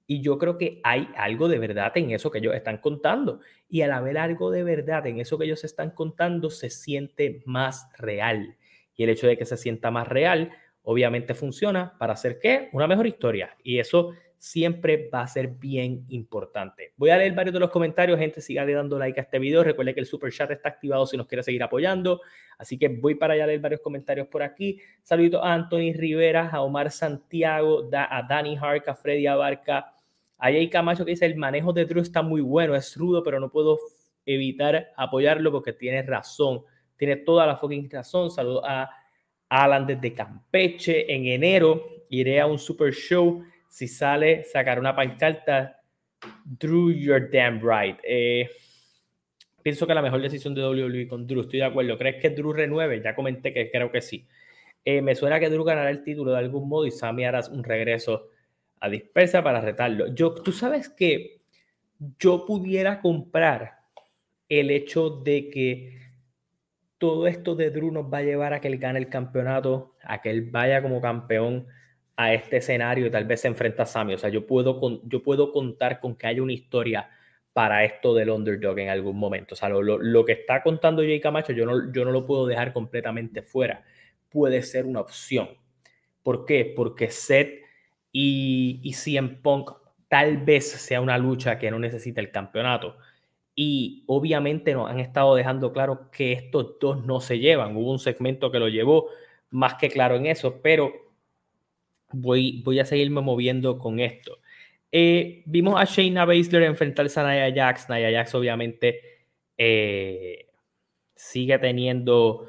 Y 0.08 0.20
yo 0.20 0.38
creo 0.38 0.56
que 0.56 0.80
hay 0.84 1.08
algo 1.16 1.48
de 1.48 1.58
verdad 1.58 1.92
en 1.96 2.10
eso 2.10 2.30
que 2.30 2.38
ellos 2.38 2.54
están 2.54 2.78
contando. 2.78 3.40
Y 3.68 3.82
al 3.82 3.92
haber 3.92 4.18
algo 4.18 4.50
de 4.50 4.62
verdad 4.62 5.06
en 5.06 5.20
eso 5.20 5.38
que 5.38 5.44
ellos 5.44 5.64
están 5.64 5.90
contando, 5.90 6.50
se 6.50 6.70
siente 6.70 7.42
más 7.44 7.88
real 7.98 8.56
y 8.96 9.04
el 9.04 9.10
hecho 9.10 9.26
de 9.26 9.36
que 9.36 9.44
se 9.44 9.56
sienta 9.56 9.90
más 9.90 10.08
real, 10.08 10.50
obviamente 10.82 11.34
funciona 11.34 11.96
para 11.98 12.14
hacer 12.14 12.38
qué? 12.38 12.68
Una 12.72 12.86
mejor 12.86 13.06
historia. 13.06 13.56
Y 13.62 13.78
eso 13.78 14.12
siempre 14.38 15.08
va 15.12 15.22
a 15.22 15.26
ser 15.26 15.48
bien 15.48 16.04
importante. 16.08 16.92
Voy 16.96 17.10
a 17.10 17.16
leer 17.16 17.34
varios 17.34 17.52
de 17.54 17.60
los 17.60 17.70
comentarios, 17.70 18.18
gente, 18.18 18.40
siga 18.40 18.66
dando 18.66 18.98
like 18.98 19.18
a 19.18 19.22
este 19.24 19.38
video. 19.38 19.64
Recuerde 19.64 19.94
que 19.94 20.00
el 20.00 20.06
super 20.06 20.32
chat 20.32 20.50
está 20.50 20.68
activado 20.68 21.06
si 21.06 21.16
nos 21.16 21.26
quiere 21.26 21.42
seguir 21.42 21.62
apoyando. 21.62 22.20
Así 22.58 22.78
que 22.78 22.88
voy 22.88 23.14
para 23.14 23.34
allá 23.34 23.46
leer 23.46 23.60
varios 23.60 23.80
comentarios 23.80 24.28
por 24.28 24.42
aquí. 24.42 24.80
Saludos 25.02 25.40
a 25.42 25.52
Anthony 25.52 25.92
Rivera, 25.94 26.48
a 26.48 26.62
Omar 26.62 26.90
Santiago, 26.90 27.88
a 27.92 28.22
Dani 28.28 28.56
Hark, 28.56 28.88
a 28.88 28.94
Freddy 28.94 29.26
Abarca, 29.26 29.92
a 30.38 30.46
Jay 30.46 30.68
Camacho 30.68 31.04
que 31.04 31.12
dice, 31.12 31.26
el 31.26 31.36
manejo 31.36 31.72
de 31.72 31.84
Drew 31.84 32.02
está 32.02 32.22
muy 32.22 32.40
bueno, 32.40 32.74
es 32.74 32.96
rudo, 32.96 33.22
pero 33.22 33.40
no 33.40 33.50
puedo 33.50 33.78
evitar 34.24 34.88
apoyarlo 34.96 35.50
porque 35.50 35.72
tiene 35.72 36.02
razón. 36.02 36.62
Tiene 36.96 37.16
toda 37.16 37.46
la 37.46 37.56
fucking 37.56 37.90
razón. 37.90 38.30
Saludos 38.30 38.64
a 38.66 38.90
Alan 39.48 39.86
desde 39.86 40.12
Campeche. 40.12 41.12
En 41.12 41.26
enero 41.26 42.04
iré 42.10 42.40
a 42.40 42.46
un 42.46 42.58
super 42.58 42.92
show. 42.92 43.44
Si 43.68 43.88
sale, 43.88 44.44
sacar 44.44 44.78
una 44.78 44.94
pancarta. 44.94 45.80
Drew, 46.44 46.90
you're 46.90 47.28
damn 47.30 47.60
right. 47.60 47.98
Eh, 48.02 48.48
pienso 49.62 49.86
que 49.86 49.94
la 49.94 50.02
mejor 50.02 50.22
decisión 50.22 50.54
de 50.54 50.62
WWE 50.62 51.08
con 51.08 51.26
Drew, 51.26 51.42
estoy 51.42 51.60
de 51.60 51.66
acuerdo. 51.66 51.98
¿Crees 51.98 52.20
que 52.20 52.30
Drew 52.30 52.52
renueve? 52.52 53.02
Ya 53.02 53.14
comenté 53.14 53.52
que 53.52 53.70
creo 53.70 53.90
que 53.90 54.00
sí. 54.00 54.26
Eh, 54.84 55.02
me 55.02 55.14
suena 55.14 55.40
que 55.40 55.50
Drew 55.50 55.64
ganará 55.64 55.90
el 55.90 56.02
título 56.02 56.32
de 56.32 56.38
algún 56.38 56.68
modo 56.68 56.86
y 56.86 56.90
Sammy 56.90 57.24
hará 57.24 57.40
un 57.50 57.64
regreso 57.64 58.30
a 58.80 58.88
dispersa 58.88 59.42
para 59.42 59.60
retarlo. 59.60 60.14
Tú 60.14 60.52
sabes 60.52 60.88
que 60.88 61.40
yo 62.18 62.46
pudiera 62.46 63.00
comprar 63.00 63.78
el 64.48 64.70
hecho 64.70 65.10
de 65.10 65.50
que 65.50 65.98
todo 66.98 67.26
esto 67.26 67.54
de 67.54 67.70
Drew 67.70 67.90
nos 67.90 68.12
va 68.12 68.18
a 68.18 68.22
llevar 68.22 68.52
a 68.54 68.60
que 68.60 68.68
él 68.68 68.78
gane 68.78 68.98
el 68.98 69.08
campeonato, 69.08 69.94
a 70.02 70.20
que 70.22 70.30
él 70.30 70.50
vaya 70.50 70.82
como 70.82 71.00
campeón 71.00 71.66
a 72.16 72.32
este 72.32 72.58
escenario 72.58 73.06
y 73.06 73.10
tal 73.10 73.24
vez 73.24 73.42
se 73.42 73.48
enfrenta 73.48 73.82
a 73.82 73.86
Sami. 73.86 74.14
O 74.14 74.18
sea, 74.18 74.30
yo 74.30 74.46
puedo, 74.46 74.80
yo 75.04 75.22
puedo 75.22 75.52
contar 75.52 76.00
con 76.00 76.16
que 76.16 76.26
haya 76.26 76.42
una 76.42 76.54
historia 76.54 77.10
para 77.52 77.84
esto 77.84 78.14
del 78.14 78.30
underdog 78.30 78.78
en 78.78 78.88
algún 78.88 79.18
momento. 79.18 79.54
O 79.54 79.56
sea, 79.56 79.68
lo, 79.68 80.24
que 80.24 80.32
está 80.32 80.62
contando 80.62 81.02
Jay 81.02 81.20
Camacho, 81.20 81.52
yo 81.52 81.66
no, 81.66 81.92
yo 81.92 82.04
no 82.04 82.10
lo 82.10 82.26
puedo 82.26 82.46
dejar 82.46 82.72
completamente 82.72 83.42
fuera. 83.42 83.84
Puede 84.30 84.62
ser 84.62 84.86
una 84.86 85.00
opción. 85.00 85.48
¿Por 86.22 86.44
qué? 86.46 86.72
Porque 86.74 87.10
Seth 87.10 87.62
y, 88.12 88.80
y 88.82 88.92
CM 88.94 89.40
Punk 89.42 89.70
tal 90.08 90.38
vez 90.38 90.70
sea 90.70 91.00
una 91.00 91.18
lucha 91.18 91.58
que 91.58 91.70
no 91.70 91.78
necesita 91.78 92.20
el 92.20 92.30
campeonato 92.30 92.96
y 93.58 94.04
obviamente 94.06 94.74
nos 94.74 94.90
han 94.90 95.00
estado 95.00 95.34
dejando 95.34 95.72
claro 95.72 96.10
que 96.12 96.32
estos 96.32 96.78
dos 96.78 97.04
no 97.06 97.20
se 97.20 97.38
llevan. 97.38 97.74
Hubo 97.74 97.90
un 97.90 97.98
segmento 97.98 98.52
que 98.52 98.58
lo 98.58 98.68
llevó 98.68 99.08
más 99.50 99.74
que 99.74 99.88
claro 99.88 100.14
en 100.16 100.26
eso, 100.26 100.60
pero 100.62 100.92
voy, 102.12 102.60
voy 102.62 102.78
a 102.78 102.84
seguirme 102.84 103.22
moviendo 103.22 103.78
con 103.78 103.98
esto. 103.98 104.38
Eh, 104.92 105.42
vimos 105.46 105.80
a 105.80 105.84
Shayna 105.84 106.26
Baszler 106.26 106.64
enfrentarse 106.64 107.18
a 107.18 107.32
Nia 107.32 107.54
Jax. 107.54 107.88
Nia 107.88 108.12
Jax 108.12 108.34
obviamente 108.34 109.00
eh, 109.56 110.50
sigue 111.14 111.58
teniendo 111.58 112.48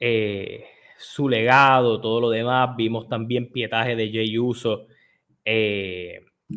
eh, 0.00 0.64
su 0.98 1.28
legado, 1.28 2.00
todo 2.00 2.20
lo 2.20 2.30
demás. 2.30 2.76
Vimos 2.76 3.08
también 3.08 3.52
pietaje 3.52 3.94
de 3.94 4.10
Jay 4.10 4.36
Uso, 4.36 4.88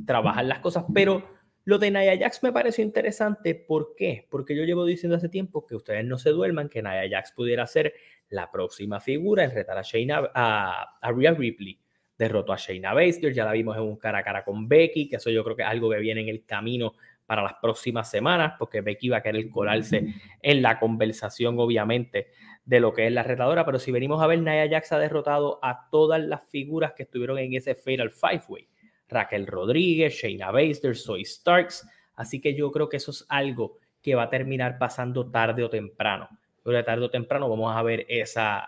trabajar 0.07 0.45
las 0.45 0.57
cosas, 0.57 0.85
pero 0.91 1.23
lo 1.63 1.77
de 1.77 1.91
Nia 1.91 2.17
Jax 2.17 2.43
me 2.43 2.51
pareció 2.51 2.83
interesante. 2.83 3.55
¿Por 3.55 3.95
qué? 3.95 4.27
Porque 4.29 4.55
yo 4.55 4.63
llevo 4.63 4.85
diciendo 4.85 5.17
hace 5.17 5.29
tiempo 5.29 5.65
que 5.65 5.75
ustedes 5.75 6.05
no 6.05 6.17
se 6.17 6.31
duerman, 6.31 6.69
que 6.69 6.81
Nia 6.81 7.07
Jax 7.09 7.31
pudiera 7.33 7.67
ser 7.67 7.93
la 8.29 8.49
próxima 8.49 8.99
figura 8.99 9.43
en 9.43 9.51
retar 9.51 9.77
a, 9.77 9.81
Shayna, 9.81 10.31
a, 10.33 10.97
a 11.01 11.11
Ripley 11.11 11.79
derrotó 12.17 12.53
a 12.53 12.57
Shayna 12.57 12.93
Baszler, 12.93 13.33
ya 13.33 13.45
la 13.45 13.51
vimos 13.51 13.75
en 13.75 13.83
un 13.83 13.97
cara 13.97 14.19
a 14.19 14.23
cara 14.23 14.43
con 14.43 14.67
Becky, 14.67 15.09
que 15.09 15.15
eso 15.15 15.31
yo 15.31 15.43
creo 15.43 15.55
que 15.55 15.63
es 15.63 15.67
algo 15.67 15.89
que 15.89 15.97
viene 15.97 16.21
en 16.21 16.29
el 16.29 16.45
camino 16.45 16.93
para 17.25 17.41
las 17.41 17.55
próximas 17.61 18.11
semanas, 18.11 18.53
porque 18.59 18.81
Becky 18.81 19.09
va 19.09 19.17
a 19.17 19.23
querer 19.23 19.49
colarse 19.49 20.05
en 20.41 20.61
la 20.61 20.79
conversación, 20.79 21.57
obviamente, 21.57 22.27
de 22.63 22.79
lo 22.79 22.93
que 22.93 23.07
es 23.07 23.11
la 23.11 23.23
retadora. 23.23 23.65
Pero 23.65 23.79
si 23.79 23.91
venimos 23.91 24.21
a 24.21 24.27
ver, 24.27 24.39
Nia 24.39 24.69
Jax 24.69 24.91
ha 24.91 24.99
derrotado 24.99 25.57
a 25.63 25.89
todas 25.89 26.21
las 26.21 26.43
figuras 26.49 26.93
que 26.93 27.03
estuvieron 27.03 27.39
en 27.39 27.55
ese 27.55 27.73
Fatal 27.73 28.11
Five 28.11 28.43
Way. 28.47 28.67
Raquel 29.11 29.45
Rodríguez, 29.45 30.15
Shayna 30.15 30.51
Baszler, 30.51 30.95
Soy 30.95 31.25
Starks. 31.25 31.87
Así 32.15 32.39
que 32.39 32.55
yo 32.55 32.71
creo 32.71 32.89
que 32.89 32.97
eso 32.97 33.11
es 33.11 33.25
algo 33.29 33.77
que 34.01 34.15
va 34.15 34.23
a 34.23 34.29
terminar 34.29 34.77
pasando 34.79 35.29
tarde 35.29 35.63
o 35.63 35.69
temprano. 35.69 36.29
Pero 36.63 36.83
tarde 36.83 37.05
o 37.05 37.09
temprano 37.09 37.49
vamos 37.49 37.75
a 37.75 37.81
ver 37.83 38.05
esa, 38.07 38.67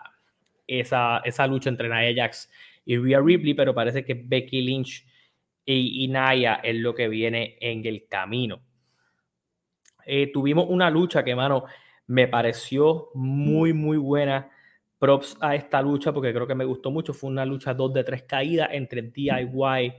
esa, 0.66 1.18
esa 1.24 1.46
lucha 1.46 1.70
entre 1.70 1.88
Nia 1.88 2.14
Jax 2.14 2.50
y 2.84 2.96
Rhea 2.98 3.20
Ripley, 3.20 3.54
pero 3.54 3.74
parece 3.74 4.04
que 4.04 4.14
Becky 4.14 4.62
Lynch 4.62 5.06
y, 5.66 6.06
Naya 6.08 6.60
es 6.62 6.76
lo 6.76 6.94
que 6.94 7.08
viene 7.08 7.56
en 7.60 7.86
el 7.86 8.06
camino. 8.06 8.60
Eh, 10.04 10.30
tuvimos 10.32 10.66
una 10.68 10.90
lucha 10.90 11.24
que, 11.24 11.34
mano, 11.34 11.64
me 12.06 12.28
pareció 12.28 13.08
muy, 13.14 13.72
muy 13.72 13.96
buena. 13.96 14.50
Props 14.98 15.36
a 15.40 15.54
esta 15.54 15.80
lucha 15.80 16.12
porque 16.12 16.32
creo 16.32 16.46
que 16.46 16.54
me 16.54 16.64
gustó 16.64 16.90
mucho. 16.90 17.14
Fue 17.14 17.30
una 17.30 17.46
lucha 17.46 17.72
2 17.72 17.94
de 17.94 18.04
3 18.04 18.22
caídas 18.24 18.68
entre 18.72 19.02
DIY 19.02 19.94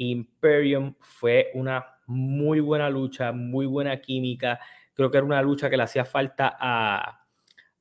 Imperium. 0.00 0.94
Fue 1.00 1.50
una 1.54 1.84
muy 2.06 2.60
buena 2.60 2.88
lucha, 2.90 3.32
muy 3.32 3.66
buena 3.66 4.00
química. 4.00 4.58
Creo 4.94 5.10
que 5.10 5.18
era 5.18 5.26
una 5.26 5.42
lucha 5.42 5.70
que 5.70 5.76
le 5.76 5.82
hacía 5.82 6.04
falta 6.04 6.56
a, 6.58 7.26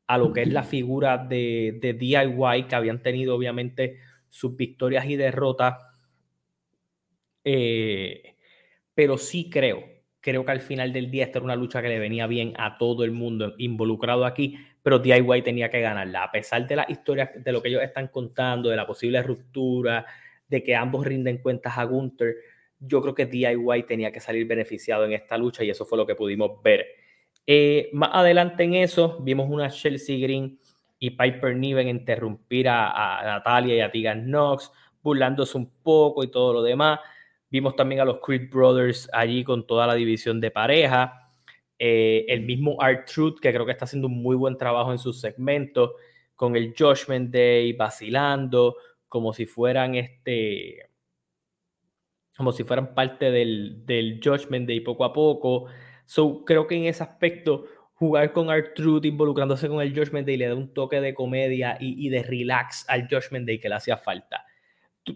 a 0.08 0.18
lo 0.18 0.34
que 0.34 0.42
es 0.42 0.50
la 0.50 0.64
figura 0.64 1.18
de, 1.18 1.80
de 1.82 1.94
DIY 1.94 2.64
que 2.68 2.76
habían 2.76 3.02
tenido, 3.02 3.36
obviamente, 3.36 4.00
sus 4.28 4.56
victorias 4.56 5.06
y 5.06 5.16
derrotas. 5.16 5.76
Eh, 7.44 8.36
pero 8.94 9.18
sí 9.18 9.50
creo, 9.50 9.82
creo 10.20 10.44
que 10.44 10.52
al 10.52 10.62
final 10.62 10.92
del 10.92 11.10
día 11.10 11.24
esta 11.24 11.40
era 11.40 11.46
una 11.46 11.56
lucha 11.56 11.82
que 11.82 11.88
le 11.88 12.00
venía 12.00 12.28
bien 12.28 12.54
a 12.58 12.78
todo 12.78 13.04
el 13.04 13.12
mundo 13.12 13.56
involucrado 13.58 14.26
aquí, 14.26 14.58
pero 14.84 15.00
DIY 15.00 15.42
tenía 15.42 15.70
que 15.70 15.80
ganarla. 15.80 16.24
A 16.24 16.32
pesar 16.32 16.68
de 16.68 16.76
las 16.76 16.90
historias, 16.90 17.30
de 17.42 17.52
lo 17.52 17.62
que 17.62 17.70
ellos 17.70 17.82
están 17.82 18.10
contando, 18.10 18.70
de 18.70 18.76
la 18.76 18.86
posible 18.86 19.24
ruptura, 19.24 20.06
de 20.50 20.64
que 20.64 20.76
ambos 20.76 21.06
rinden 21.06 21.38
cuentas 21.38 21.78
a 21.78 21.84
Gunther, 21.86 22.36
yo 22.80 23.02
creo 23.02 23.14
que 23.14 23.26
DIY 23.26 23.84
tenía 23.88 24.12
que 24.12 24.20
salir 24.20 24.48
beneficiado 24.48 25.06
en 25.06 25.14
esta 25.14 25.38
lucha 25.38 25.64
y 25.64 25.70
eso 25.70 25.86
fue 25.86 25.98
lo 25.98 26.06
que 26.06 26.16
pudimos 26.16 26.62
ver. 26.64 26.86
Eh, 27.46 27.90
más 27.94 28.12
adelante 28.14 28.64
en 28.64 28.76
eso, 28.76 29.20
vimos 29.22 29.48
una 29.50 29.70
Chelsea 29.70 30.20
Green 30.20 30.60
y 31.00 31.12
Piper 31.12 31.56
Niven 31.56 31.88
interrumpir 31.88 32.68
a, 32.70 33.22
Natalia 33.24 33.76
y 33.76 33.80
a 33.82 33.92
Tegan 33.92 34.26
Knox, 34.26 34.72
burlándose 35.02 35.58
un 35.58 35.72
poco 35.82 36.24
y 36.24 36.30
todo 36.30 36.54
lo 36.54 36.62
demás. 36.62 37.00
Vimos 37.50 37.76
también 37.76 38.02
a 38.02 38.06
los 38.06 38.20
Creed 38.20 38.50
Brothers 38.52 39.10
allí 39.12 39.44
con 39.44 39.66
toda 39.66 39.88
la 39.88 39.96
división 39.96 40.40
de 40.40 40.52
pareja. 40.52 41.32
Eh, 41.78 42.26
el 42.28 42.42
mismo 42.42 42.76
Art 42.80 43.10
Truth, 43.12 43.40
que 43.40 43.52
creo 43.52 43.66
que 43.66 43.72
está 43.72 43.86
haciendo 43.86 44.08
un 44.08 44.22
muy 44.22 44.36
buen 44.36 44.58
trabajo 44.58 44.92
en 44.92 45.00
sus 45.00 45.20
segmentos, 45.20 45.92
con 46.36 46.56
el 46.56 46.74
Judgment 46.78 47.32
Day 47.32 47.74
vacilando, 47.74 48.76
como 49.10 49.34
si 49.34 49.46
fueran 49.46 49.96
este 49.96 50.90
como 52.38 52.54
si 52.54 52.64
fueran 52.64 52.96
parte 52.96 53.32
del, 53.32 53.86
del 53.86 54.22
Judgment 54.24 54.66
Day 54.66 54.80
poco 54.80 55.04
a 55.04 55.12
poco. 55.12 55.66
So, 56.06 56.46
creo 56.46 56.68
que 56.68 56.76
en 56.76 56.86
ese 56.86 57.04
aspecto 57.04 57.66
jugar 58.00 58.32
con 58.32 58.48
Truth 58.74 59.04
involucrándose 59.04 59.68
con 59.68 59.82
el 59.82 59.94
Judgment 59.94 60.26
Day 60.26 60.38
le 60.38 60.48
da 60.48 60.56
un 60.56 60.74
toque 60.74 61.02
de 61.02 61.14
comedia 61.14 61.78
y, 61.82 62.08
de 62.08 62.24
relax 62.24 62.86
al 62.88 63.10
Judgment 63.10 63.46
Day 63.46 63.60
que 63.60 63.68
le 63.68 63.76
hacía 63.76 63.98
falta. 63.98 64.46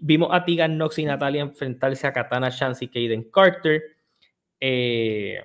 Vimos 0.01 0.29
a 0.33 0.43
Tegan 0.43 0.75
Knox 0.75 0.99
y 0.99 1.05
Natalia 1.05 1.43
enfrentarse 1.43 2.05
a 2.05 2.11
Katana 2.11 2.51
Chance 2.51 2.83
y 2.83 2.87
Kaden 2.89 3.31
Carter. 3.31 3.81
Eh, 4.59 5.41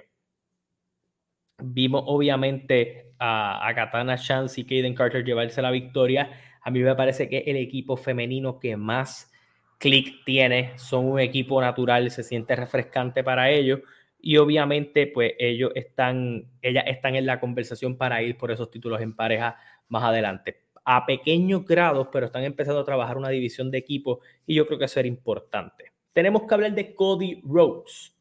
vimos 1.63 2.03
obviamente 2.07 3.13
a, 3.21 3.71
Katana 3.73 4.19
Chance 4.19 4.61
y 4.61 4.65
Kaden 4.65 4.95
Carter 4.95 5.25
llevarse 5.25 5.63
la 5.63 5.71
victoria. 5.71 6.31
A 6.63 6.71
mí 6.71 6.81
me 6.81 6.95
parece 6.95 7.29
que 7.29 7.39
el 7.47 7.57
equipo 7.57 7.97
femenino 7.97 8.59
que 8.59 8.77
más 8.77 9.31
click 9.79 10.25
tiene 10.25 10.73
son 10.77 11.07
un 11.07 11.21
equipo 11.21 11.61
natural, 11.61 12.11
se 12.11 12.23
siente 12.23 12.57
refrescante 12.57 13.23
para 13.23 13.51
ellos 13.51 13.81
y 14.21 14.37
obviamente 14.37 15.07
pues 15.07 15.33
ellos 15.39 15.71
están, 15.75 16.45
ellas 16.61 16.85
están 16.87 17.15
en 17.15 17.27
la 17.27 17.41
conversación 17.41 17.97
para 17.97 18.23
ir 18.23 18.37
por 18.37 18.51
esos 18.51 18.71
títulos 18.71 19.01
en 19.01 19.15
pareja 19.15 19.57
más 19.89 20.03
adelante. 20.03 20.65
A 20.85 21.07
pequeños 21.07 21.65
grados, 21.65 22.09
pero 22.13 22.27
están 22.27 22.45
empezando 22.45 22.81
a 22.81 22.85
trabajar 22.85 23.17
una 23.17 23.29
división 23.29 23.71
de 23.71 23.79
equipo 23.79 24.21
y 24.47 24.55
yo 24.55 24.67
creo 24.67 24.79
que 24.79 24.87
eso 24.87 25.01
era 25.01 25.09
importante. 25.09 25.93
Tenemos 26.13 26.43
que 26.43 26.55
hablar 26.55 26.75
de 26.75 26.95
Cody 26.95 27.41
Rhodes. 27.45 28.17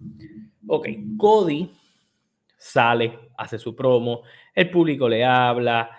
Ok, 0.68 0.88
Cody 1.18 1.72
sale, 2.58 3.18
hace 3.38 3.58
su 3.58 3.76
promo, 3.76 4.24
el 4.54 4.70
público 4.70 5.08
le 5.08 5.24
habla, 5.24 5.90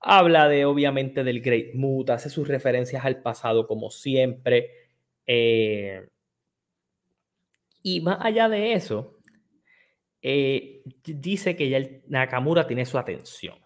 habla 0.00 0.48
de 0.48 0.64
obviamente 0.64 1.24
del 1.24 1.40
Great 1.40 1.74
Mood, 1.74 2.10
hace 2.10 2.30
sus 2.30 2.48
referencias 2.48 3.04
al 3.04 3.22
pasado 3.22 3.66
como 3.66 3.90
siempre. 3.90 4.70
Eh, 5.26 6.08
y 7.82 8.00
más 8.00 8.18
allá 8.20 8.48
de 8.48 8.72
eso, 8.72 9.18
eh, 10.22 10.82
dice 11.04 11.56
que 11.56 11.68
ya 11.68 11.76
el 11.78 12.02
Nakamura 12.08 12.66
tiene 12.66 12.84
su 12.84 12.98
atención. 12.98 13.56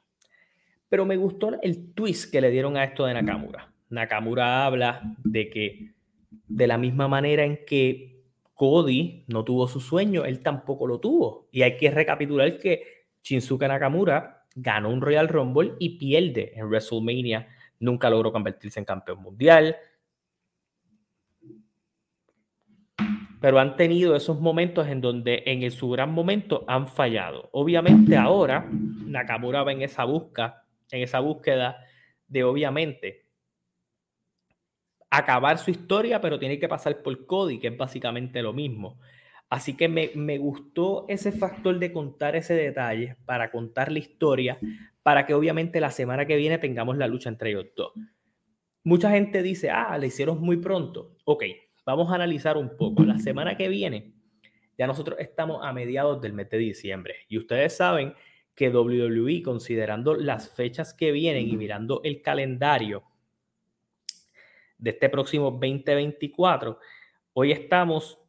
Pero 0.89 1.07
me 1.07 1.17
gustó 1.17 1.61
el 1.63 1.95
twist 1.95 2.31
que 2.31 2.41
le 2.41 2.51
dieron 2.51 2.77
a 2.77 2.85
esto 2.85 3.07
de 3.07 3.15
Nakamura. 3.15 3.73
Nakamura 3.91 4.67
habla 4.67 5.15
de 5.25 5.49
que 5.49 5.93
de 6.49 6.67
la 6.67 6.79
misma 6.79 7.09
manera 7.09 7.45
en 7.45 7.65
que 7.65 8.25
Cody 8.55 9.25
no 9.29 9.45
tuvo 9.45 9.69
su 9.69 9.81
sueño, 9.81 10.25
él 10.25 10.41
tampoco 10.41 10.87
lo 10.87 11.01
tuvo. 11.01 11.49
Y 11.51 11.63
hay 11.63 11.77
que 11.77 11.91
recapitular 11.91 12.59
que 12.59 13.07
Shinsuke 13.23 13.69
Nakamura 13.69 14.40
ganó 14.55 14.91
un 14.91 15.01
Royal 15.01 15.29
Rumble 15.29 15.75
y 15.79 15.99
pierde 15.99 16.53
en 16.57 16.67
WrestleMania. 16.67 17.49
Nunca 17.79 18.11
logró 18.11 18.33
convertirse 18.33 18.79
en 18.79 18.85
campeón 18.85 19.23
mundial. 19.23 19.77
pero 23.41 23.59
han 23.59 23.77
tenido 23.77 24.15
esos 24.15 24.39
momentos 24.39 24.87
en 24.87 25.01
donde 25.01 25.43
en 25.47 25.69
su 25.71 25.89
gran 25.89 26.13
momento 26.13 26.65
han 26.69 26.87
fallado. 26.87 27.49
Obviamente 27.53 28.17
ahora 28.17 28.69
Nakamura 28.71 29.63
va 29.63 29.73
en 29.73 29.83
esa 29.83 30.05
busca, 30.05 30.63
en 30.91 31.03
esa 31.03 31.21
búsqueda 31.21 31.79
de 32.29 32.45
obviamente 32.45 33.27
acabar 35.09 35.59
su 35.59 35.71
historia, 35.71 36.21
pero 36.21 36.39
tiene 36.39 36.59
que 36.59 36.69
pasar 36.69 37.03
por 37.03 37.27
Cody, 37.27 37.59
que 37.59 37.69
es 37.69 37.77
básicamente 37.77 38.43
lo 38.43 38.53
mismo. 38.53 39.01
Así 39.51 39.77
que 39.77 39.89
me, 39.89 40.13
me, 40.15 40.39
gustó 40.39 41.05
ese 41.09 41.33
factor 41.33 41.79
de 41.79 41.93
contar 41.93 42.37
ese 42.37 42.55
detalle 42.55 43.17
para 43.27 43.51
contar 43.51 43.91
la 43.91 43.99
historia, 43.99 44.59
para 45.03 45.27
que 45.27 45.35
obviamente 45.35 45.81
la 45.81 45.91
semana 45.91 46.25
que 46.25 46.37
viene 46.37 46.59
tengamos 46.59 46.97
la 46.97 47.09
lucha 47.09 47.29
entre 47.29 47.51
ellos 47.51 47.67
dos. 47.77 47.93
Mucha 48.85 49.11
gente 49.11 49.43
dice, 49.43 49.71
ah, 49.71 49.99
le 49.99 50.07
hicieron 50.07 50.41
muy 50.41 50.57
pronto. 50.57 51.17
Ok, 51.25 51.45
vamos 51.85 52.11
a 52.11 52.15
analizar 52.15 52.57
un 52.57 52.77
poco. 52.77 53.05
La 53.05 53.19
semana 53.19 53.57
que 53.57 53.69
viene, 53.69 54.15
ya 54.79 54.87
nosotros 54.87 55.19
estamos 55.19 55.61
a 55.63 55.73
mediados 55.73 56.21
del 56.23 56.33
mes 56.33 56.49
de 56.49 56.59
diciembre 56.59 57.17
y 57.29 57.37
ustedes 57.37 57.77
saben 57.77 58.15
que 58.55 58.71
WWE, 58.71 59.43
considerando 59.43 60.15
las 60.15 60.49
fechas 60.55 60.95
que 60.95 61.13
vienen 61.13 61.49
y 61.49 61.57
mirando 61.57 62.01
el 62.05 62.23
calendario 62.23 63.03
de 64.79 64.91
este 64.91 65.09
próximo 65.09 65.51
2024, 65.51 66.79
hoy 67.33 67.53
estamos, 67.53 68.20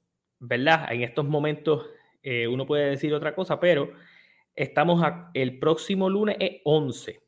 ¿verdad? 0.42 0.92
En 0.92 1.04
estos 1.04 1.26
momentos 1.26 1.86
eh, 2.24 2.48
uno 2.48 2.66
puede 2.66 2.90
decir 2.90 3.14
otra 3.14 3.34
cosa, 3.34 3.60
pero 3.60 3.92
estamos 4.56 5.04
el 5.34 5.60
próximo 5.60 6.10
lunes 6.10 6.36
es 6.40 6.62
11 6.66 7.22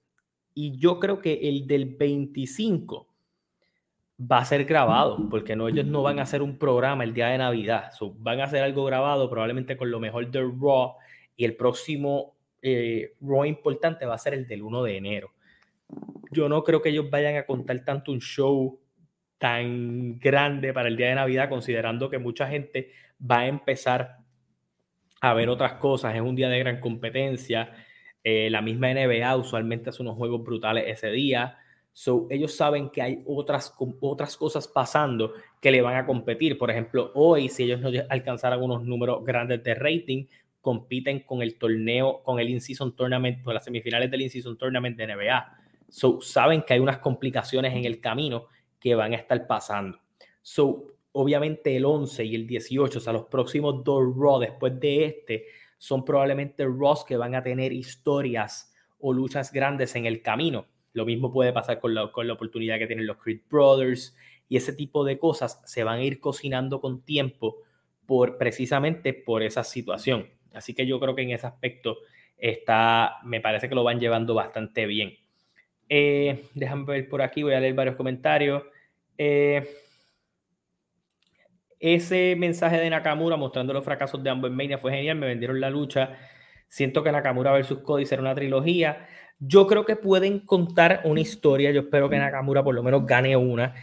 y 0.55 0.77
yo 0.77 0.99
creo 0.99 1.19
que 1.19 1.47
el 1.47 1.65
del 1.67 1.95
25 1.95 3.07
va 4.19 4.39
a 4.39 4.45
ser 4.45 4.65
grabado, 4.65 5.29
porque 5.29 5.55
no, 5.55 5.67
ellos 5.67 5.85
no 5.85 6.01
van 6.01 6.19
a 6.19 6.23
hacer 6.23 6.41
un 6.41 6.57
programa 6.57 7.03
el 7.03 7.13
día 7.13 7.27
de 7.27 7.37
Navidad, 7.37 7.91
van 8.17 8.39
a 8.39 8.45
hacer 8.45 8.63
algo 8.63 8.83
grabado 8.85 9.29
probablemente 9.29 9.77
con 9.77 9.89
lo 9.89 9.99
mejor 9.99 10.29
de 10.29 10.41
Raw 10.41 10.95
y 11.35 11.45
el 11.45 11.55
próximo 11.55 12.35
eh, 12.61 13.13
Raw 13.21 13.45
importante 13.45 14.05
va 14.05 14.15
a 14.15 14.19
ser 14.19 14.33
el 14.33 14.47
del 14.47 14.63
1 14.63 14.83
de 14.83 14.97
enero. 14.97 15.31
Yo 16.31 16.49
no 16.49 16.63
creo 16.63 16.81
que 16.81 16.89
ellos 16.89 17.09
vayan 17.11 17.35
a 17.35 17.45
contar 17.45 17.83
tanto 17.85 18.11
un 18.11 18.19
show 18.19 18.79
tan 19.37 20.19
grande 20.19 20.73
para 20.73 20.87
el 20.87 20.97
día 20.97 21.09
de 21.09 21.15
Navidad, 21.15 21.49
considerando 21.49 22.09
que 22.09 22.17
mucha 22.17 22.47
gente 22.47 22.91
va 23.19 23.39
a 23.39 23.47
empezar 23.47 24.17
a 25.21 25.33
ver 25.33 25.49
otras 25.49 25.73
cosas. 25.73 26.15
Es 26.15 26.21
un 26.21 26.35
día 26.35 26.49
de 26.49 26.59
gran 26.59 26.79
competencia. 26.79 27.71
Eh, 28.23 28.49
la 28.49 28.61
misma 28.61 28.93
NBA 28.93 29.35
usualmente 29.35 29.89
hace 29.89 30.01
unos 30.01 30.15
juegos 30.15 30.43
brutales 30.43 30.85
ese 30.87 31.11
día. 31.11 31.57
So, 31.93 32.27
ellos 32.29 32.55
saben 32.55 32.89
que 32.89 33.01
hay 33.01 33.23
otras, 33.27 33.73
otras 34.01 34.35
cosas 34.35 34.67
pasando 34.67 35.33
que 35.61 35.71
le 35.71 35.81
van 35.81 35.95
a 35.95 36.05
competir. 36.05 36.57
Por 36.57 36.71
ejemplo, 36.71 37.11
hoy, 37.13 37.49
si 37.49 37.63
ellos 37.63 37.79
no 37.79 37.89
alcanzaran 38.09 38.61
unos 38.61 38.83
números 38.83 39.23
grandes 39.23 39.63
de 39.63 39.75
rating, 39.75 40.25
compiten 40.59 41.19
con 41.19 41.41
el 41.41 41.57
torneo, 41.57 42.23
con 42.23 42.39
el 42.39 42.49
In-Season 42.49 42.95
Tournament, 42.95 43.43
con 43.43 43.53
las 43.53 43.63
semifinales 43.63 44.09
del 44.09 44.23
In-Season 44.23 44.57
Tournament 44.57 44.97
de 44.97 45.07
NBA. 45.07 45.57
So, 45.87 46.19
saben 46.19 46.63
que 46.63 46.73
hay 46.73 46.79
unas 46.79 46.97
complicaciones 46.97 47.73
en 47.73 47.85
el 47.85 48.01
camino 48.01 48.47
que 48.83 48.95
van 48.95 49.13
a 49.13 49.15
estar 49.15 49.47
pasando. 49.47 49.97
So, 50.41 50.97
obviamente 51.13 51.73
el 51.77 51.85
11 51.85 52.25
y 52.25 52.35
el 52.35 52.45
18, 52.45 52.97
o 52.97 53.01
sea, 53.01 53.13
los 53.13 53.27
próximos 53.27 53.81
dos 53.81 54.03
Raw 54.13 54.39
después 54.39 54.77
de 54.77 55.05
este, 55.05 55.45
son 55.77 56.03
probablemente 56.03 56.65
Raws 56.65 57.05
que 57.05 57.15
van 57.15 57.33
a 57.33 57.41
tener 57.41 57.71
historias 57.71 58.75
o 58.99 59.13
luchas 59.13 59.53
grandes 59.53 59.95
en 59.95 60.05
el 60.05 60.21
camino. 60.21 60.67
Lo 60.91 61.05
mismo 61.05 61.31
puede 61.31 61.53
pasar 61.53 61.79
con 61.79 61.95
la, 61.95 62.11
con 62.11 62.27
la 62.27 62.33
oportunidad 62.33 62.77
que 62.77 62.87
tienen 62.87 63.07
los 63.07 63.15
Creed 63.17 63.43
Brothers 63.49 64.17
y 64.49 64.57
ese 64.57 64.73
tipo 64.73 65.05
de 65.05 65.17
cosas 65.17 65.61
se 65.65 65.85
van 65.85 65.99
a 65.99 66.03
ir 66.03 66.19
cocinando 66.19 66.81
con 66.81 67.05
tiempo 67.05 67.59
por 68.05 68.37
precisamente 68.37 69.13
por 69.13 69.43
esa 69.43 69.63
situación. 69.63 70.27
Así 70.53 70.73
que 70.73 70.85
yo 70.85 70.99
creo 70.99 71.15
que 71.15 71.21
en 71.21 71.31
ese 71.31 71.47
aspecto 71.47 71.99
está, 72.37 73.19
me 73.23 73.39
parece 73.39 73.69
que 73.69 73.75
lo 73.75 73.85
van 73.85 74.01
llevando 74.01 74.33
bastante 74.33 74.85
bien. 74.85 75.13
Eh, 75.87 76.49
déjame 76.53 76.83
ver 76.83 77.07
por 77.07 77.21
aquí, 77.21 77.43
voy 77.43 77.53
a 77.53 77.61
leer 77.61 77.73
varios 77.73 77.95
comentarios. 77.95 78.63
Eh, 79.17 79.67
ese 81.79 82.35
mensaje 82.37 82.77
de 82.77 82.89
Nakamura 82.89 83.35
mostrando 83.35 83.73
los 83.73 83.83
fracasos 83.83 84.23
de 84.23 84.29
ambos 84.29 84.49
en 84.49 84.55
Mania 84.55 84.77
fue 84.77 84.91
genial, 84.93 85.17
me 85.17 85.27
vendieron 85.27 85.59
la 85.59 85.69
lucha. 85.69 86.17
Siento 86.69 87.03
que 87.03 87.11
Nakamura 87.11 87.51
versus 87.51 87.79
Cody 87.79 88.05
será 88.05 88.21
una 88.21 88.33
trilogía. 88.33 89.05
Yo 89.37 89.67
creo 89.67 89.83
que 89.85 89.97
pueden 89.97 90.39
contar 90.39 91.01
una 91.03 91.19
historia. 91.19 91.71
Yo 91.71 91.81
espero 91.81 92.09
que 92.09 92.17
Nakamura 92.17 92.63
por 92.63 92.73
lo 92.73 92.83
menos 92.83 93.05
gane 93.05 93.35
una. 93.35 93.75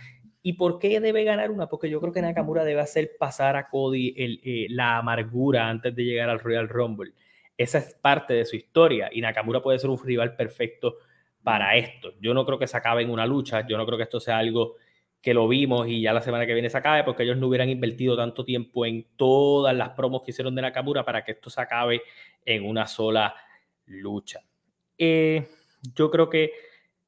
¿Y 0.42 0.54
por 0.54 0.78
qué 0.78 0.98
debe 1.00 1.24
ganar 1.24 1.50
una? 1.50 1.68
Porque 1.68 1.90
yo 1.90 2.00
creo 2.00 2.12
que 2.12 2.22
Nakamura 2.22 2.64
debe 2.64 2.80
hacer 2.80 3.12
pasar 3.18 3.56
a 3.56 3.68
Cody 3.68 4.14
eh, 4.16 4.66
la 4.70 4.96
amargura 4.96 5.68
antes 5.68 5.94
de 5.94 6.02
llegar 6.02 6.30
al 6.30 6.40
Royal 6.40 6.68
Rumble. 6.68 7.12
Esa 7.58 7.76
es 7.78 7.94
parte 8.00 8.32
de 8.32 8.46
su 8.46 8.56
historia 8.56 9.10
y 9.12 9.20
Nakamura 9.20 9.60
puede 9.60 9.78
ser 9.78 9.90
un 9.90 10.02
rival 10.02 10.34
perfecto 10.34 10.96
para 11.42 11.76
esto. 11.76 12.14
Yo 12.18 12.32
no 12.32 12.46
creo 12.46 12.58
que 12.58 12.66
se 12.66 12.78
acabe 12.78 13.02
en 13.02 13.10
una 13.10 13.26
lucha. 13.26 13.66
Yo 13.66 13.76
no 13.76 13.84
creo 13.84 13.98
que 13.98 14.04
esto 14.04 14.18
sea 14.20 14.38
algo 14.38 14.76
que 15.20 15.34
lo 15.34 15.46
vimos 15.48 15.86
y 15.88 16.00
ya 16.00 16.12
la 16.12 16.22
semana 16.22 16.46
que 16.46 16.54
viene 16.54 16.70
se 16.70 16.78
acabe, 16.78 17.04
porque 17.04 17.24
ellos 17.24 17.36
no 17.36 17.48
hubieran 17.48 17.68
invertido 17.68 18.16
tanto 18.16 18.44
tiempo 18.44 18.86
en 18.86 19.06
todas 19.16 19.74
las 19.76 19.90
promos 19.90 20.22
que 20.22 20.30
hicieron 20.30 20.54
de 20.54 20.62
Nakamura 20.62 21.04
para 21.04 21.24
que 21.24 21.32
esto 21.32 21.50
se 21.50 21.60
acabe 21.60 22.02
en 22.44 22.64
una 22.64 22.86
sola 22.86 23.34
lucha. 23.86 24.40
Eh, 24.96 25.46
yo 25.94 26.10
creo 26.10 26.30
que 26.30 26.52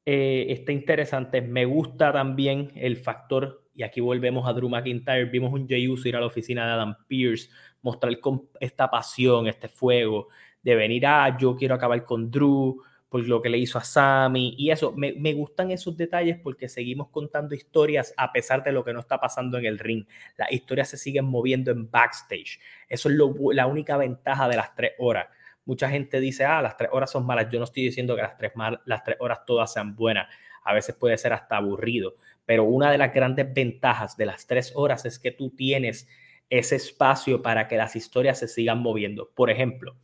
eh, 0.05 0.47
está 0.49 0.73
interesante. 0.73 1.41
Me 1.41 1.65
gusta 1.65 2.13
también 2.13 2.73
el 2.75 2.97
factor, 2.97 3.65
y 3.75 3.83
aquí 3.83 4.01
volvemos 4.01 4.47
a 4.47 4.53
Drew 4.53 4.69
McIntyre, 4.69 5.27
vimos 5.27 5.53
un 5.53 5.67
Jey 5.67 5.89
Uso 5.89 6.09
ir 6.09 6.17
a 6.17 6.21
la 6.21 6.27
oficina 6.27 6.67
de 6.67 6.73
Adam 6.73 6.97
Pierce, 7.07 7.51
mostrar 7.81 8.13
esta 8.61 8.91
pasión, 8.91 9.47
este 9.47 9.69
fuego, 9.69 10.29
de 10.63 10.75
venir 10.75 11.07
a, 11.07 11.25
ah, 11.25 11.39
yo 11.39 11.57
quiero 11.57 11.75
acabar 11.75 12.05
con 12.05 12.31
Drew, 12.31 12.83
por 13.13 13.29
lo 13.29 13.43
que 13.43 13.51
le 13.51 13.59
hizo 13.59 13.77
a 13.77 13.85
Sammy 13.85 14.55
y 14.57 14.71
eso. 14.71 14.95
Me, 14.97 15.35
gustan 15.35 15.71
esos 15.71 15.95
detalles 15.99 16.39
porque 16.43 16.67
seguimos 16.67 17.11
contando 17.11 17.55
historias 17.55 18.15
a 18.17 18.33
pesar 18.33 18.65
de 18.65 18.73
lo 18.73 18.83
que 18.83 18.95
no 18.95 19.01
está 19.01 19.21
pasando 19.21 19.59
en 19.59 19.67
el 19.67 19.79
ring. 19.79 20.07
Las 20.39 20.51
historias 20.51 20.89
se 20.89 20.97
siguen 20.97 21.27
moviendo 21.27 21.71
en 21.71 21.91
backstage. 21.91 22.59
Eso 22.89 23.11
es 23.11 23.17
la 23.55 23.67
única 23.67 23.99
ventaja 23.99 24.49
de 24.49 24.57
las 24.57 24.75
tres 24.75 24.93
horas. 24.99 25.27
Mucha 25.67 25.91
gente 25.91 26.21
dice, 26.21 26.47
ah, 26.47 26.63
las 26.63 26.79
tres 26.79 26.89
horas 26.91 27.11
son 27.11 27.27
malas. 27.27 27.49
Yo 27.53 27.59
no 27.59 27.67
estoy 27.67 27.83
diciendo 27.83 28.17
que 28.17 28.23
las 28.23 28.39
tres, 28.39 28.53
las 28.87 29.05
tres 29.05 29.19
horas 29.21 29.45
todas 29.45 29.71
sean 29.71 29.95
buenas. 29.95 30.27
A 30.65 30.73
veces 30.73 30.95
puede 30.95 31.19
ser 31.19 31.35
hasta 31.35 31.59
aburrido. 31.59 32.15
Pero 32.47 32.65
una 32.65 32.91
de 32.91 32.97
las 32.97 33.13
grandes 33.13 33.53
ventajas 33.53 34.17
de 34.17 34.25
las 34.25 34.47
tres 34.47 34.73
horas 34.75 35.05
es 35.05 35.19
que 35.19 35.33
tú 35.33 35.51
tienes 35.51 36.09
ese 36.49 36.77
espacio 36.77 37.43
para 37.43 37.69
que 37.69 37.77
las 37.77 37.95
historias 37.95 38.39
se 38.39 38.49
sigan 38.49 38.79
moviendo. 38.79 39.31
Por 39.35 39.51
ejemplo, 39.51 39.97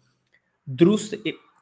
Drew, 0.67 0.99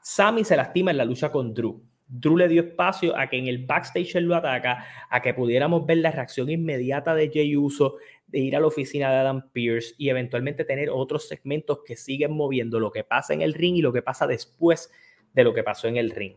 Sammy 0.09 0.45
se 0.45 0.57
lastima 0.57 0.93
en 0.93 0.99
la 0.99 1.05
lucha 1.05 1.33
con 1.33 1.53
Drew. 1.53 1.83
Drew 2.07 2.37
le 2.37 2.47
dio 2.47 2.63
espacio 2.63 3.19
a 3.19 3.29
que 3.29 3.39
en 3.39 3.49
el 3.49 3.67
backstage 3.67 4.15
él 4.15 4.27
lo 4.27 4.37
ataca, 4.37 4.87
a 5.11 5.21
que 5.21 5.35
pudiéramos 5.35 5.85
ver 5.85 5.99
la 5.99 6.13
reacción 6.13 6.49
inmediata 6.49 7.13
de 7.13 7.29
Jay 7.29 7.57
Uso, 7.57 7.97
de 8.29 8.39
ir 8.39 8.55
a 8.55 8.61
la 8.61 8.69
oficina 8.69 9.11
de 9.11 9.17
Adam 9.17 9.51
Pierce 9.51 9.97
y 9.99 10.09
eventualmente 10.09 10.65
tener 10.65 10.91
otros 10.91 11.27
segmentos 11.27 11.81
que 11.85 11.97
siguen 11.97 12.31
moviendo 12.35 12.79
lo 12.79 12.93
que 12.93 13.03
pasa 13.03 13.35
en 13.35 13.43
el 13.43 13.53
ring 13.53 13.75
y 13.75 13.83
lo 13.83 13.93
que 13.93 14.01
pasa 14.01 14.29
después 14.29 14.93
de 15.35 15.43
lo 15.43 15.53
que 15.53 15.65
pasó 15.65 15.89
en 15.89 15.97
el 15.97 16.13
ring. 16.13 16.37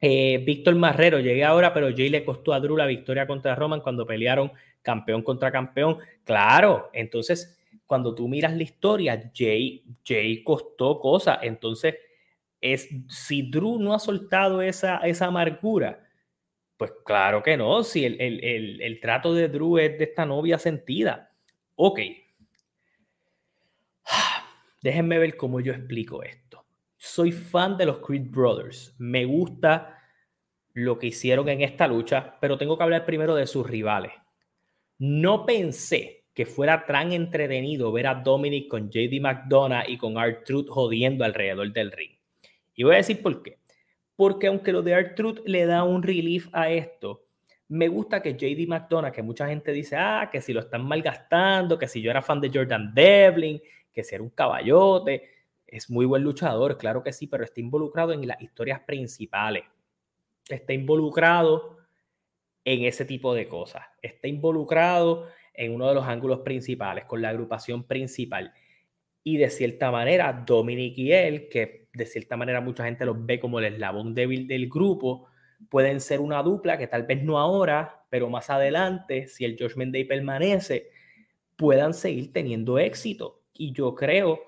Eh, 0.00 0.42
Víctor 0.46 0.74
Marrero, 0.74 1.20
llegué 1.20 1.44
ahora, 1.44 1.74
pero 1.74 1.94
Jay 1.94 2.08
le 2.08 2.24
costó 2.24 2.54
a 2.54 2.60
Drew 2.60 2.78
la 2.78 2.86
victoria 2.86 3.26
contra 3.26 3.54
Roman 3.54 3.82
cuando 3.82 4.06
pelearon 4.06 4.50
campeón 4.80 5.20
contra 5.20 5.52
campeón. 5.52 5.98
Claro, 6.24 6.88
entonces 6.94 7.58
cuando 7.86 8.14
tú 8.14 8.26
miras 8.26 8.56
la 8.56 8.62
historia, 8.62 9.30
Jay, 9.34 9.84
Jay 10.02 10.42
costó 10.42 10.98
cosas. 10.98 11.40
Entonces, 11.42 11.96
es, 12.64 12.88
si 13.08 13.42
Drew 13.50 13.78
no 13.78 13.94
ha 13.94 13.98
soltado 13.98 14.62
esa, 14.62 14.96
esa 14.98 15.26
amargura, 15.26 16.08
pues 16.78 16.92
claro 17.04 17.42
que 17.42 17.58
no, 17.58 17.84
si 17.84 18.06
el, 18.06 18.18
el, 18.20 18.80
el, 18.80 19.00
trato 19.00 19.34
de 19.34 19.48
Drew 19.48 19.78
es 19.78 19.98
de 19.98 20.04
esta 20.04 20.24
novia 20.24 20.58
sentida. 20.58 21.30
Ok. 21.76 22.00
Déjenme 24.82 25.18
ver 25.18 25.36
cómo 25.36 25.60
yo 25.60 25.72
explico 25.72 26.22
esto. 26.22 26.64
Soy 26.96 27.32
fan 27.32 27.76
de 27.76 27.86
los 27.86 27.98
Creed 27.98 28.30
Brothers. 28.30 28.94
Me 28.98 29.26
gusta 29.26 29.98
lo 30.72 30.98
que 30.98 31.08
hicieron 31.08 31.48
en 31.50 31.60
esta 31.60 31.86
lucha, 31.86 32.38
pero 32.40 32.56
tengo 32.56 32.78
que 32.78 32.84
hablar 32.84 33.04
primero 33.04 33.34
de 33.34 33.46
sus 33.46 33.68
rivales. 33.68 34.12
No 34.98 35.44
pensé 35.44 36.24
que 36.32 36.46
fuera 36.46 36.86
tan 36.86 37.12
entretenido 37.12 37.92
ver 37.92 38.06
a 38.06 38.14
Dominic 38.14 38.68
con 38.68 38.90
JD 38.90 39.20
McDonough 39.20 39.86
y 39.86 39.98
con 39.98 40.16
R 40.16 40.40
Truth 40.46 40.68
jodiendo 40.68 41.24
alrededor 41.24 41.70
del 41.72 41.92
ring. 41.92 42.13
Y 42.74 42.82
voy 42.82 42.94
a 42.94 42.98
decir 42.98 43.22
por 43.22 43.42
qué. 43.42 43.58
Porque 44.16 44.46
aunque 44.46 44.72
lo 44.72 44.82
de 44.82 44.94
Art 44.94 45.14
Truth 45.16 45.40
le 45.44 45.66
da 45.66 45.84
un 45.84 46.02
relief 46.02 46.48
a 46.52 46.70
esto, 46.70 47.24
me 47.68 47.88
gusta 47.88 48.22
que 48.22 48.34
JD 48.34 48.68
McDonough, 48.68 49.12
que 49.12 49.22
mucha 49.22 49.48
gente 49.48 49.72
dice, 49.72 49.96
ah, 49.96 50.28
que 50.30 50.40
si 50.40 50.52
lo 50.52 50.60
están 50.60 50.84
malgastando, 50.84 51.78
que 51.78 51.88
si 51.88 52.00
yo 52.02 52.10
era 52.10 52.22
fan 52.22 52.40
de 52.40 52.50
Jordan 52.52 52.92
Devlin, 52.94 53.60
que 53.92 54.04
si 54.04 54.14
era 54.14 54.22
un 54.22 54.30
caballote, 54.30 55.30
es 55.66 55.90
muy 55.90 56.06
buen 56.06 56.22
luchador, 56.22 56.76
claro 56.76 57.02
que 57.02 57.12
sí, 57.12 57.26
pero 57.26 57.44
está 57.44 57.60
involucrado 57.60 58.12
en 58.12 58.26
las 58.26 58.40
historias 58.40 58.80
principales. 58.80 59.64
Está 60.48 60.72
involucrado 60.72 61.78
en 62.64 62.84
ese 62.84 63.04
tipo 63.04 63.34
de 63.34 63.48
cosas. 63.48 63.84
Está 64.00 64.28
involucrado 64.28 65.28
en 65.52 65.74
uno 65.74 65.88
de 65.88 65.94
los 65.94 66.04
ángulos 66.04 66.40
principales, 66.40 67.04
con 67.06 67.22
la 67.22 67.30
agrupación 67.30 67.84
principal. 67.84 68.52
Y 69.22 69.38
de 69.38 69.50
cierta 69.50 69.90
manera, 69.90 70.44
Dominic 70.46 70.98
y 70.98 71.12
él, 71.12 71.48
que 71.48 71.83
de 71.94 72.06
cierta 72.06 72.36
manera 72.36 72.60
mucha 72.60 72.84
gente 72.84 73.06
los 73.06 73.24
ve 73.24 73.40
como 73.40 73.58
el 73.58 73.66
eslabón 73.66 74.14
débil 74.14 74.46
del 74.46 74.68
grupo, 74.68 75.28
pueden 75.70 76.00
ser 76.00 76.20
una 76.20 76.42
dupla 76.42 76.76
que 76.76 76.86
tal 76.86 77.04
vez 77.04 77.22
no 77.22 77.38
ahora, 77.38 78.04
pero 78.10 78.28
más 78.28 78.50
adelante, 78.50 79.28
si 79.28 79.44
el 79.44 79.56
Josh 79.58 79.74
Day 79.76 80.04
permanece, 80.04 80.90
puedan 81.56 81.94
seguir 81.94 82.32
teniendo 82.32 82.78
éxito. 82.78 83.42
Y 83.54 83.72
yo 83.72 83.94
creo 83.94 84.40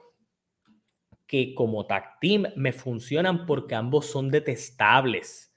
que 1.27 1.55
como 1.55 1.87
tag 1.87 2.19
team 2.21 2.47
me 2.57 2.73
funcionan 2.73 3.47
porque 3.47 3.75
ambos 3.75 4.07
son 4.07 4.31
detestables. 4.31 5.55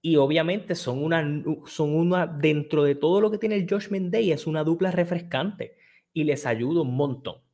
Y 0.00 0.16
obviamente 0.16 0.74
son 0.74 1.02
una, 1.02 1.42
son 1.66 1.94
una, 1.94 2.26
dentro 2.26 2.84
de 2.84 2.94
todo 2.94 3.20
lo 3.20 3.30
que 3.30 3.38
tiene 3.38 3.56
el 3.56 3.66
Josh 3.68 3.88
Day, 3.88 4.32
es 4.32 4.46
una 4.46 4.62
dupla 4.62 4.90
refrescante 4.90 5.76
y 6.12 6.24
les 6.24 6.46
ayuda 6.46 6.82
un 6.82 6.94
montón. 6.94 7.47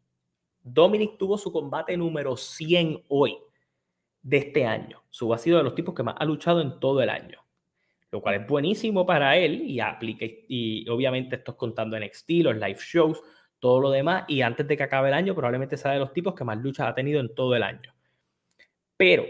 Dominic 0.64 1.18
tuvo 1.18 1.37
su 1.37 1.53
combate 1.53 1.94
número 1.96 2.37
100 2.37 3.05
hoy 3.09 3.37
de 4.22 4.38
este 4.38 4.64
año. 4.64 5.03
Su 5.11 5.33
ha 5.35 5.38
sido 5.38 5.59
de 5.59 5.62
los 5.62 5.74
tipos 5.74 5.94
que 5.94 6.03
más 6.03 6.16
ha 6.18 6.24
luchado 6.24 6.62
en 6.62 6.81
todo 6.81 7.03
el 7.03 7.11
año, 7.11 7.38
lo 8.11 8.22
cual 8.22 8.37
es 8.37 8.46
buenísimo 8.46 9.05
para 9.05 9.37
él 9.37 9.61
y 9.61 9.79
aplica 9.79 10.24
y 10.27 10.88
obviamente 10.88 11.37
esto 11.37 11.53
es 11.53 11.59
contando 11.59 11.96
en 11.96 12.03
los 12.03 12.57
live 12.57 12.79
shows, 12.81 13.22
todo 13.59 13.79
lo 13.79 13.90
demás 13.90 14.24
y 14.27 14.40
antes 14.40 14.66
de 14.66 14.77
que 14.77 14.83
acabe 14.83 15.09
el 15.09 15.14
año 15.14 15.35
probablemente 15.35 15.77
sea 15.77 15.92
de 15.92 15.98
los 15.98 16.14
tipos 16.14 16.35
que 16.35 16.44
más 16.44 16.57
luchas 16.57 16.88
ha 16.88 16.94
tenido 16.94 17.20
en 17.20 17.35
todo 17.35 17.55
el 17.55 17.62
año. 17.62 17.94
Pero 18.96 19.27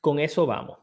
con 0.00 0.20
eso 0.20 0.46
vamos. 0.46 0.78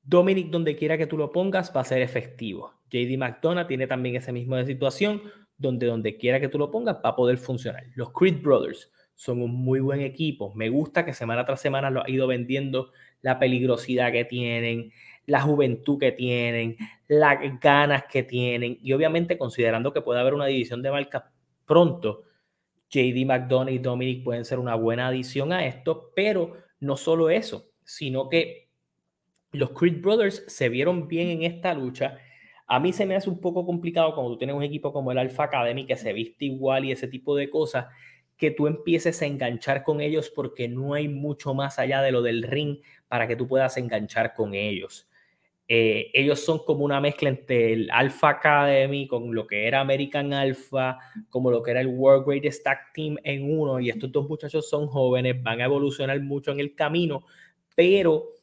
Dominic, 0.00 0.50
donde 0.50 0.76
quiera 0.76 0.96
que 0.96 1.08
tú 1.08 1.18
lo 1.18 1.32
pongas, 1.32 1.76
va 1.76 1.80
a 1.80 1.84
ser 1.84 2.00
efectivo. 2.00 2.72
JD 2.88 3.18
McDonough 3.18 3.66
tiene 3.66 3.88
también 3.88 4.14
ese 4.14 4.30
mismo 4.30 4.54
de 4.54 4.64
situación, 4.64 5.22
donde 5.58 5.86
donde 5.86 6.16
quiera 6.16 6.40
que 6.40 6.48
tú 6.48 6.58
lo 6.58 6.70
pongas 6.70 6.96
va 6.96 7.10
a 7.10 7.16
poder 7.16 7.38
funcionar. 7.38 7.84
Los 7.94 8.12
Creed 8.12 8.42
Brothers 8.42 8.90
son 9.14 9.40
un 9.42 9.52
muy 9.52 9.80
buen 9.80 10.00
equipo. 10.00 10.52
Me 10.54 10.68
gusta 10.68 11.04
que 11.04 11.14
semana 11.14 11.44
tras 11.44 11.60
semana 11.60 11.90
lo 11.90 12.04
ha 12.04 12.10
ido 12.10 12.26
vendiendo 12.26 12.92
la 13.22 13.38
peligrosidad 13.38 14.12
que 14.12 14.24
tienen, 14.24 14.92
la 15.24 15.40
juventud 15.40 15.98
que 15.98 16.12
tienen, 16.12 16.76
las 17.08 17.38
ganas 17.60 18.04
que 18.04 18.22
tienen 18.22 18.78
y 18.82 18.92
obviamente 18.92 19.38
considerando 19.38 19.92
que 19.92 20.02
puede 20.02 20.20
haber 20.20 20.34
una 20.34 20.46
división 20.46 20.82
de 20.82 20.90
marcas 20.90 21.24
pronto, 21.64 22.22
JD 22.90 23.26
McDonough 23.26 23.72
y 23.72 23.78
Dominic 23.78 24.22
pueden 24.22 24.44
ser 24.44 24.58
una 24.58 24.74
buena 24.74 25.08
adición 25.08 25.52
a 25.52 25.66
esto, 25.66 26.12
pero 26.14 26.56
no 26.80 26.96
solo 26.96 27.30
eso, 27.30 27.70
sino 27.84 28.28
que 28.28 28.68
los 29.52 29.70
Creed 29.70 30.00
Brothers 30.00 30.44
se 30.46 30.68
vieron 30.68 31.08
bien 31.08 31.28
en 31.28 31.42
esta 31.42 31.74
lucha. 31.74 32.18
A 32.66 32.80
mí 32.80 32.92
se 32.92 33.06
me 33.06 33.16
hace 33.16 33.30
un 33.30 33.40
poco 33.40 33.64
complicado 33.64 34.14
cuando 34.14 34.32
tú 34.32 34.38
tienes 34.38 34.56
un 34.56 34.62
equipo 34.62 34.92
como 34.92 35.12
el 35.12 35.18
Alpha 35.18 35.44
Academy 35.44 35.86
que 35.86 35.96
se 35.96 36.12
viste 36.12 36.46
igual 36.46 36.84
y 36.84 36.92
ese 36.92 37.08
tipo 37.08 37.36
de 37.36 37.48
cosas, 37.48 37.86
que 38.36 38.50
tú 38.50 38.66
empieces 38.66 39.22
a 39.22 39.26
enganchar 39.26 39.82
con 39.82 40.00
ellos 40.00 40.30
porque 40.34 40.68
no 40.68 40.94
hay 40.94 41.08
mucho 41.08 41.54
más 41.54 41.78
allá 41.78 42.02
de 42.02 42.12
lo 42.12 42.22
del 42.22 42.42
ring 42.42 42.78
para 43.08 43.26
que 43.26 43.36
tú 43.36 43.46
puedas 43.48 43.76
enganchar 43.76 44.34
con 44.34 44.54
ellos. 44.54 45.08
Eh, 45.68 46.10
ellos 46.14 46.44
son 46.44 46.60
como 46.64 46.84
una 46.84 47.00
mezcla 47.00 47.28
entre 47.28 47.72
el 47.72 47.90
Alpha 47.90 48.30
Academy 48.30 49.08
con 49.08 49.34
lo 49.34 49.48
que 49.48 49.66
era 49.66 49.80
American 49.80 50.32
Alpha, 50.32 50.98
como 51.28 51.50
lo 51.50 51.62
que 51.62 51.72
era 51.72 51.80
el 51.80 51.88
World 51.88 52.24
Greatest 52.26 52.62
Tag 52.62 52.92
Team 52.94 53.16
en 53.24 53.58
uno. 53.58 53.80
Y 53.80 53.90
estos 53.90 54.12
dos 54.12 54.28
muchachos 54.28 54.68
son 54.68 54.86
jóvenes, 54.86 55.42
van 55.42 55.60
a 55.60 55.64
evolucionar 55.64 56.20
mucho 56.20 56.52
en 56.52 56.60
el 56.60 56.74
camino, 56.74 57.24
pero 57.74 58.35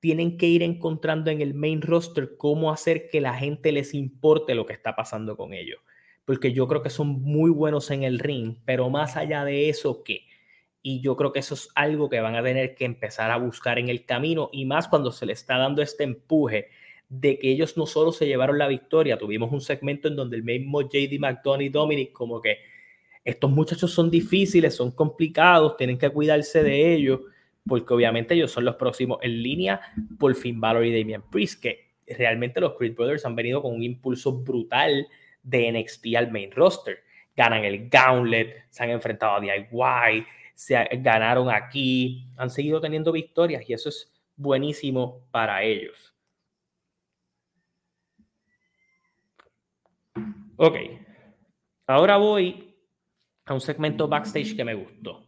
tienen 0.00 0.38
que 0.38 0.46
ir 0.46 0.62
encontrando 0.62 1.30
en 1.30 1.40
el 1.40 1.54
main 1.54 1.82
roster 1.82 2.36
cómo 2.36 2.72
hacer 2.72 3.08
que 3.10 3.20
la 3.20 3.34
gente 3.34 3.72
les 3.72 3.94
importe 3.94 4.54
lo 4.54 4.66
que 4.66 4.72
está 4.72 4.94
pasando 4.94 5.36
con 5.36 5.52
ellos 5.54 5.80
porque 6.28 6.52
yo 6.52 6.68
creo 6.68 6.82
que 6.82 6.90
son 6.90 7.22
muy 7.22 7.50
buenos 7.50 7.90
en 7.90 8.02
el 8.02 8.18
ring, 8.18 8.56
pero 8.66 8.90
más 8.90 9.16
allá 9.16 9.46
de 9.46 9.70
eso, 9.70 10.02
¿qué? 10.04 10.26
Y 10.82 11.00
yo 11.00 11.16
creo 11.16 11.32
que 11.32 11.38
eso 11.38 11.54
es 11.54 11.70
algo 11.74 12.10
que 12.10 12.20
van 12.20 12.36
a 12.36 12.42
tener 12.42 12.74
que 12.74 12.84
empezar 12.84 13.30
a 13.30 13.38
buscar 13.38 13.78
en 13.78 13.88
el 13.88 14.04
camino 14.04 14.50
y 14.52 14.66
más 14.66 14.88
cuando 14.88 15.10
se 15.10 15.24
le 15.24 15.32
está 15.32 15.56
dando 15.56 15.80
este 15.80 16.04
empuje 16.04 16.68
de 17.08 17.38
que 17.38 17.50
ellos 17.50 17.78
no 17.78 17.86
solo 17.86 18.12
se 18.12 18.26
llevaron 18.26 18.58
la 18.58 18.68
victoria, 18.68 19.16
tuvimos 19.16 19.50
un 19.50 19.62
segmento 19.62 20.08
en 20.08 20.16
donde 20.16 20.36
el 20.36 20.42
mismo 20.42 20.82
JD 20.82 21.18
McDonough 21.18 21.62
y 21.62 21.70
Dominic 21.70 22.12
como 22.12 22.42
que 22.42 22.58
estos 23.24 23.50
muchachos 23.50 23.90
son 23.90 24.10
difíciles, 24.10 24.76
son 24.76 24.90
complicados, 24.90 25.78
tienen 25.78 25.96
que 25.96 26.10
cuidarse 26.10 26.62
de 26.62 26.92
ellos, 26.92 27.20
porque 27.68 27.94
obviamente 27.94 28.34
ellos 28.34 28.50
son 28.50 28.64
los 28.64 28.76
próximos 28.76 29.18
en 29.22 29.42
línea 29.42 29.80
por 30.18 30.34
Finn 30.34 30.60
Balor 30.60 30.84
y 30.84 30.98
Damian 30.98 31.22
Priest, 31.30 31.62
que 31.62 31.92
realmente 32.06 32.60
los 32.60 32.74
Creed 32.76 32.94
Brothers 32.94 33.24
han 33.24 33.36
venido 33.36 33.62
con 33.62 33.74
un 33.74 33.82
impulso 33.82 34.32
brutal 34.32 35.06
de 35.42 35.72
NXT 35.72 36.16
al 36.16 36.32
main 36.32 36.50
roster. 36.50 36.98
Ganan 37.36 37.64
el 37.64 37.88
Gauntlet, 37.88 38.64
se 38.70 38.82
han 38.82 38.90
enfrentado 38.90 39.36
a 39.36 39.40
DIY, 39.40 40.26
se 40.54 40.74
ganaron 41.00 41.50
aquí, 41.50 42.26
han 42.36 42.50
seguido 42.50 42.80
teniendo 42.80 43.12
victorias 43.12 43.68
y 43.68 43.74
eso 43.74 43.90
es 43.90 44.12
buenísimo 44.34 45.28
para 45.30 45.62
ellos. 45.62 46.14
Ok, 50.56 50.74
ahora 51.86 52.16
voy 52.16 52.74
a 53.44 53.54
un 53.54 53.60
segmento 53.60 54.08
backstage 54.08 54.56
que 54.56 54.64
me 54.64 54.74
gustó. 54.74 55.27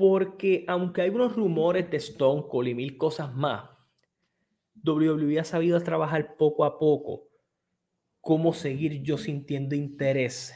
Porque 0.00 0.64
aunque 0.66 1.02
hay 1.02 1.10
unos 1.10 1.36
rumores 1.36 1.90
de 1.90 1.98
Stone 1.98 2.44
Cold 2.48 2.68
y 2.68 2.74
mil 2.74 2.96
cosas 2.96 3.34
más, 3.34 3.68
WWE 4.82 5.38
ha 5.38 5.44
sabido 5.44 5.78
trabajar 5.82 6.38
poco 6.38 6.64
a 6.64 6.78
poco 6.78 7.28
cómo 8.22 8.54
seguir 8.54 9.02
yo 9.02 9.18
sintiendo 9.18 9.74
interés 9.74 10.54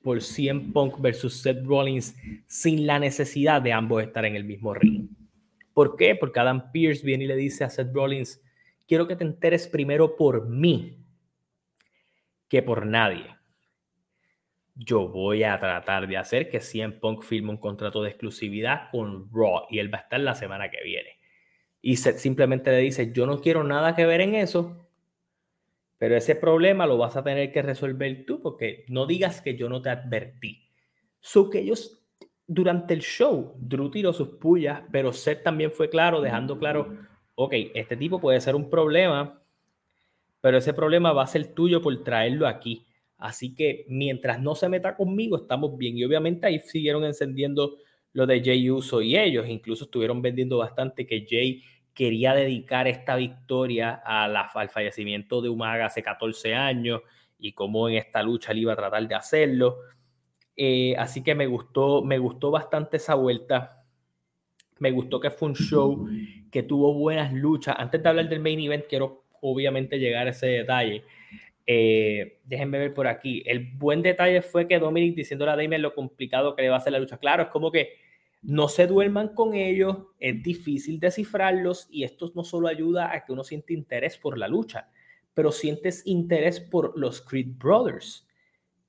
por 0.00 0.22
CM 0.22 0.72
Punk 0.72 0.98
versus 0.98 1.42
Seth 1.42 1.62
Rollins 1.66 2.16
sin 2.46 2.86
la 2.86 2.98
necesidad 2.98 3.60
de 3.60 3.74
ambos 3.74 4.02
estar 4.02 4.24
en 4.24 4.34
el 4.34 4.44
mismo 4.44 4.72
ring. 4.72 5.10
¿Por 5.74 5.96
qué? 5.96 6.14
Porque 6.14 6.40
Adam 6.40 6.72
Pierce 6.72 7.04
viene 7.04 7.24
y 7.24 7.26
le 7.26 7.36
dice 7.36 7.64
a 7.64 7.68
Seth 7.68 7.92
Rollins, 7.92 8.40
quiero 8.88 9.06
que 9.06 9.16
te 9.16 9.24
enteres 9.24 9.68
primero 9.68 10.16
por 10.16 10.48
mí 10.48 11.04
que 12.48 12.62
por 12.62 12.86
nadie. 12.86 13.35
Yo 14.76 15.08
voy 15.08 15.42
a 15.42 15.58
tratar 15.58 16.06
de 16.06 16.18
hacer 16.18 16.50
que 16.50 16.60
CM 16.60 16.94
Punk 16.94 17.22
firme 17.22 17.50
un 17.50 17.56
contrato 17.56 18.02
de 18.02 18.10
exclusividad 18.10 18.90
con 18.92 19.30
Raw 19.32 19.62
y 19.70 19.78
él 19.78 19.92
va 19.92 19.98
a 19.98 20.02
estar 20.02 20.20
la 20.20 20.34
semana 20.34 20.70
que 20.70 20.82
viene. 20.84 21.18
Y 21.80 21.96
Seth 21.96 22.18
simplemente 22.18 22.70
le 22.70 22.78
dice, 22.78 23.12
yo 23.12 23.26
no 23.26 23.40
quiero 23.40 23.64
nada 23.64 23.96
que 23.96 24.04
ver 24.04 24.20
en 24.20 24.34
eso, 24.34 24.86
pero 25.98 26.14
ese 26.14 26.36
problema 26.36 26.86
lo 26.86 26.98
vas 26.98 27.16
a 27.16 27.24
tener 27.24 27.52
que 27.52 27.62
resolver 27.62 28.26
tú 28.26 28.42
porque 28.42 28.84
no 28.88 29.06
digas 29.06 29.40
que 29.40 29.56
yo 29.56 29.68
no 29.68 29.80
te 29.80 29.88
advertí. 29.88 30.68
So 31.20 31.48
que 31.48 31.60
ellos 31.60 32.06
durante 32.46 32.94
el 32.94 33.00
show, 33.00 33.54
Drew 33.58 33.90
tiró 33.90 34.12
sus 34.12 34.28
pullas, 34.28 34.82
pero 34.92 35.12
Seth 35.12 35.42
también 35.42 35.72
fue 35.72 35.88
claro, 35.88 36.20
dejando 36.20 36.58
claro, 36.58 36.96
ok, 37.34 37.52
este 37.74 37.96
tipo 37.96 38.20
puede 38.20 38.40
ser 38.40 38.54
un 38.54 38.70
problema, 38.70 39.42
pero 40.40 40.58
ese 40.58 40.72
problema 40.72 41.12
va 41.12 41.24
a 41.24 41.26
ser 41.26 41.54
tuyo 41.54 41.82
por 41.82 42.04
traerlo 42.04 42.46
aquí. 42.46 42.85
Así 43.18 43.54
que 43.54 43.84
mientras 43.88 44.40
no 44.40 44.54
se 44.54 44.68
meta 44.68 44.96
conmigo, 44.96 45.36
estamos 45.36 45.76
bien. 45.76 45.96
Y 45.96 46.04
obviamente 46.04 46.46
ahí 46.46 46.58
siguieron 46.60 47.04
encendiendo 47.04 47.76
lo 48.12 48.26
de 48.26 48.42
Jay 48.42 48.70
Uso 48.70 49.00
y 49.02 49.16
ellos. 49.16 49.48
Incluso 49.48 49.84
estuvieron 49.84 50.20
vendiendo 50.22 50.58
bastante 50.58 51.06
que 51.06 51.26
Jay 51.28 51.62
quería 51.94 52.34
dedicar 52.34 52.86
esta 52.86 53.16
victoria 53.16 53.94
al 54.04 54.68
fallecimiento 54.68 55.40
de 55.40 55.48
Umaga 55.48 55.86
hace 55.86 56.02
14 56.02 56.54
años 56.54 57.00
y 57.38 57.52
cómo 57.52 57.88
en 57.88 57.96
esta 57.96 58.22
lucha 58.22 58.52
él 58.52 58.58
iba 58.58 58.74
a 58.74 58.76
tratar 58.76 59.08
de 59.08 59.14
hacerlo. 59.14 59.78
Eh, 60.56 60.94
así 60.98 61.22
que 61.22 61.34
me 61.34 61.46
gustó, 61.46 62.02
me 62.02 62.18
gustó 62.18 62.50
bastante 62.50 62.98
esa 62.98 63.14
vuelta. 63.14 63.84
Me 64.78 64.90
gustó 64.90 65.20
que 65.20 65.30
fue 65.30 65.48
un 65.48 65.54
show 65.54 66.06
que 66.50 66.62
tuvo 66.62 66.92
buenas 66.92 67.32
luchas. 67.32 67.76
Antes 67.78 68.02
de 68.02 68.08
hablar 68.08 68.28
del 68.28 68.40
main 68.40 68.60
event, 68.60 68.84
quiero 68.88 69.24
obviamente 69.40 69.98
llegar 69.98 70.26
a 70.26 70.30
ese 70.30 70.46
detalle. 70.46 71.04
Eh, 71.66 72.38
déjenme 72.44 72.78
ver 72.78 72.94
por 72.94 73.06
aquí. 73.08 73.42
El 73.44 73.72
buen 73.76 74.02
detalle 74.02 74.40
fue 74.42 74.68
que 74.68 74.78
Dominic 74.78 75.16
diciéndole 75.16 75.50
a 75.50 75.56
Damien 75.56 75.82
lo 75.82 75.94
complicado 75.94 76.54
que 76.54 76.62
le 76.62 76.68
va 76.68 76.76
a 76.76 76.78
hacer 76.78 76.92
la 76.92 77.00
lucha. 77.00 77.18
Claro, 77.18 77.44
es 77.44 77.48
como 77.48 77.72
que 77.72 77.94
no 78.42 78.68
se 78.68 78.86
duerman 78.86 79.34
con 79.34 79.54
ellos, 79.54 79.96
es 80.20 80.40
difícil 80.42 81.00
descifrarlos 81.00 81.88
y 81.90 82.04
esto 82.04 82.30
no 82.36 82.44
solo 82.44 82.68
ayuda 82.68 83.12
a 83.12 83.24
que 83.24 83.32
uno 83.32 83.42
siente 83.42 83.74
interés 83.74 84.16
por 84.16 84.38
la 84.38 84.46
lucha, 84.46 84.88
pero 85.34 85.50
sientes 85.50 86.06
interés 86.06 86.60
por 86.60 86.96
los 86.96 87.20
Creed 87.20 87.56
Brothers. 87.58 88.28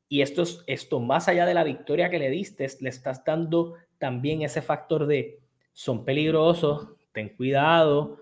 Y 0.10 0.22
esto, 0.22 0.44
es, 0.44 0.64
esto 0.68 1.00
más 1.00 1.28
allá 1.28 1.46
de 1.46 1.56
la 1.56 1.64
victoria 1.64 2.10
que 2.10 2.20
le 2.20 2.30
diste, 2.30 2.68
le 2.80 2.90
estás 2.90 3.26
dando 3.26 3.74
también 3.98 4.44
ese 4.44 4.62
factor 4.62 5.08
de 5.08 5.40
son 5.74 6.06
peligrosos, 6.06 6.90
ten 7.12 7.30
cuidado, 7.30 8.20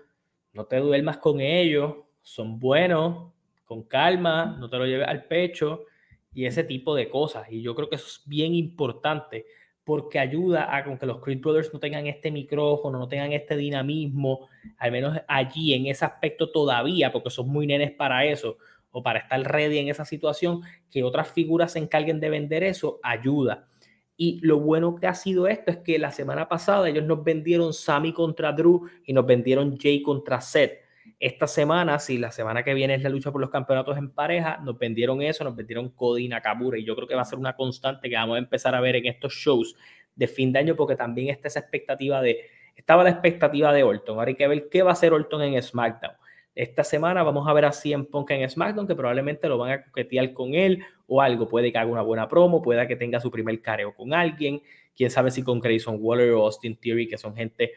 no 0.52 0.64
te 0.64 0.78
duermas 0.78 1.18
con 1.18 1.40
ellos, 1.40 1.96
son 2.22 2.58
buenos, 2.58 3.32
con 3.66 3.82
calma, 3.82 4.56
no 4.58 4.70
te 4.70 4.78
lo 4.78 4.86
lleves 4.86 5.08
al 5.08 5.24
pecho 5.24 5.84
y 6.32 6.46
ese 6.46 6.64
tipo 6.64 6.94
de 6.94 7.10
cosas. 7.10 7.46
Y 7.50 7.60
yo 7.60 7.74
creo 7.74 7.90
que 7.90 7.96
eso 7.96 8.06
es 8.06 8.22
bien 8.24 8.54
importante 8.54 9.44
porque 9.84 10.18
ayuda 10.18 10.74
a 10.74 10.82
que 10.98 11.06
los 11.06 11.20
Creed 11.20 11.40
Brothers 11.40 11.72
no 11.72 11.78
tengan 11.78 12.06
este 12.06 12.30
micrófono, 12.30 12.98
no 12.98 13.06
tengan 13.06 13.32
este 13.32 13.56
dinamismo, 13.56 14.48
al 14.78 14.90
menos 14.90 15.18
allí 15.28 15.74
en 15.74 15.86
ese 15.86 16.04
aspecto 16.04 16.50
todavía, 16.50 17.12
porque 17.12 17.30
son 17.30 17.48
muy 17.48 17.68
nenes 17.68 17.92
para 17.92 18.24
eso, 18.24 18.58
o 18.90 19.02
para 19.02 19.20
estar 19.20 19.40
ready 19.40 19.78
en 19.78 19.88
esa 19.88 20.04
situación, 20.04 20.62
que 20.90 21.04
otras 21.04 21.30
figuras 21.30 21.72
se 21.72 21.78
encarguen 21.78 22.18
de 22.18 22.30
vender 22.30 22.64
eso, 22.64 22.98
ayuda. 23.02 23.68
Y 24.16 24.40
lo 24.44 24.58
bueno 24.58 24.96
que 24.96 25.06
ha 25.06 25.14
sido 25.14 25.46
esto 25.46 25.70
es 25.70 25.76
que 25.78 25.98
la 25.98 26.10
semana 26.10 26.48
pasada 26.48 26.88
ellos 26.88 27.04
nos 27.04 27.22
vendieron 27.22 27.72
Sammy 27.72 28.12
contra 28.12 28.52
Drew 28.52 28.88
y 29.04 29.12
nos 29.12 29.24
vendieron 29.24 29.76
Jay 29.78 30.02
contra 30.02 30.40
Seth 30.40 30.85
esta 31.18 31.46
semana, 31.46 31.98
si 31.98 32.18
la 32.18 32.30
semana 32.30 32.62
que 32.62 32.74
viene 32.74 32.94
es 32.94 33.02
la 33.02 33.08
lucha 33.08 33.32
por 33.32 33.40
los 33.40 33.50
campeonatos 33.50 33.96
en 33.96 34.10
pareja, 34.10 34.58
nos 34.62 34.78
vendieron 34.78 35.22
eso, 35.22 35.44
nos 35.44 35.56
vendieron 35.56 35.88
Cody 35.90 36.28
Nakamura, 36.28 36.78
y 36.78 36.84
yo 36.84 36.94
creo 36.94 37.08
que 37.08 37.14
va 37.14 37.22
a 37.22 37.26
ser 37.26 37.38
una 37.38 37.56
constante 37.56 38.10
que 38.10 38.16
vamos 38.16 38.36
a 38.36 38.38
empezar 38.38 38.74
a 38.74 38.80
ver 38.80 38.96
en 38.96 39.06
estos 39.06 39.32
shows 39.32 39.76
de 40.14 40.28
fin 40.28 40.52
de 40.52 40.58
año, 40.58 40.76
porque 40.76 40.94
también 40.94 41.30
está 41.30 41.48
esa 41.48 41.60
expectativa 41.60 42.20
de, 42.20 42.40
estaba 42.74 43.02
la 43.02 43.10
expectativa 43.10 43.72
de 43.72 43.82
Orton, 43.82 44.18
ahora 44.18 44.28
hay 44.28 44.34
que 44.34 44.46
ver 44.46 44.68
qué 44.68 44.82
va 44.82 44.90
a 44.90 44.92
hacer 44.92 45.12
Orton 45.12 45.42
en 45.42 45.62
SmackDown. 45.62 46.14
Esta 46.54 46.84
semana 46.84 47.22
vamos 47.22 47.46
a 47.46 47.52
ver 47.52 47.66
a 47.66 47.72
CM 47.72 48.04
Punk 48.04 48.30
en 48.30 48.48
SmackDown, 48.48 48.86
que 48.86 48.94
probablemente 48.94 49.46
lo 49.46 49.58
van 49.58 49.72
a 49.72 49.84
coquetear 49.84 50.32
con 50.32 50.54
él 50.54 50.82
o 51.06 51.20
algo. 51.20 51.46
Puede 51.46 51.70
que 51.70 51.76
haga 51.76 51.90
una 51.90 52.00
buena 52.00 52.26
promo, 52.28 52.62
puede 52.62 52.88
que 52.88 52.96
tenga 52.96 53.20
su 53.20 53.30
primer 53.30 53.60
careo 53.60 53.94
con 53.94 54.14
alguien. 54.14 54.62
Quién 54.96 55.10
sabe 55.10 55.30
si 55.30 55.42
con 55.42 55.60
Grayson 55.60 55.98
Waller 56.00 56.30
o 56.30 56.46
Austin 56.46 56.74
Theory, 56.76 57.08
que 57.08 57.18
son 57.18 57.36
gente 57.36 57.72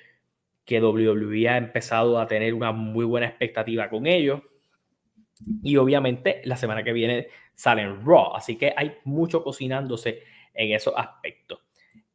que 0.69 0.79
WWE 0.79 1.49
ha 1.49 1.57
empezado 1.57 2.19
a 2.19 2.27
tener 2.27 2.53
una 2.53 2.71
muy 2.71 3.03
buena 3.03 3.25
expectativa 3.25 3.89
con 3.89 4.05
ellos. 4.05 4.39
Y 5.63 5.77
obviamente 5.77 6.41
la 6.43 6.55
semana 6.55 6.83
que 6.83 6.93
viene 6.93 7.29
salen 7.55 8.05
Raw, 8.05 8.35
así 8.35 8.55
que 8.55 8.71
hay 8.77 8.97
mucho 9.03 9.43
cocinándose 9.43 10.21
en 10.53 10.71
esos 10.73 10.93
aspectos. 10.95 11.59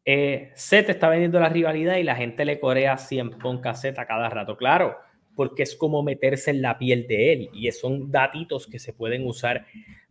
Eh, 0.04 0.52
Seth 0.54 0.88
está 0.88 1.08
vendiendo 1.08 1.40
la 1.40 1.48
rivalidad 1.48 1.96
y 1.96 2.04
la 2.04 2.14
gente 2.14 2.44
le 2.44 2.60
corea 2.60 2.96
100 2.96 3.38
Punk 3.38 3.66
a 3.66 4.06
cada 4.06 4.28
rato, 4.28 4.56
claro, 4.56 4.98
porque 5.34 5.64
es 5.64 5.74
como 5.74 6.04
meterse 6.04 6.52
en 6.52 6.62
la 6.62 6.78
piel 6.78 7.08
de 7.08 7.32
él 7.32 7.50
y 7.52 7.68
son 7.72 8.12
datitos 8.12 8.68
que 8.68 8.78
se 8.78 8.92
pueden 8.92 9.26
usar 9.26 9.66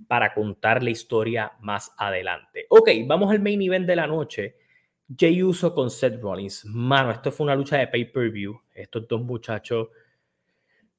para 0.10 0.34
contar 0.34 0.84
la 0.84 0.90
historia 0.90 1.54
más 1.62 1.94
adelante. 1.98 2.66
Ok, 2.68 2.90
vamos 3.06 3.32
al 3.32 3.40
main 3.40 3.62
event 3.62 3.88
de 3.88 3.96
la 3.96 4.06
noche. 4.06 4.58
Jay 5.08 5.44
Uso 5.44 5.74
con 5.74 5.90
Seth 5.90 6.22
Rollins. 6.22 6.66
Mano, 6.66 7.12
esto 7.12 7.32
fue 7.32 7.46
una 7.46 7.56
lucha 7.56 7.78
de 7.78 7.88
pay-per-view. 7.88 8.60
Estos 8.74 9.08
dos 9.08 9.22
muchachos 9.22 9.90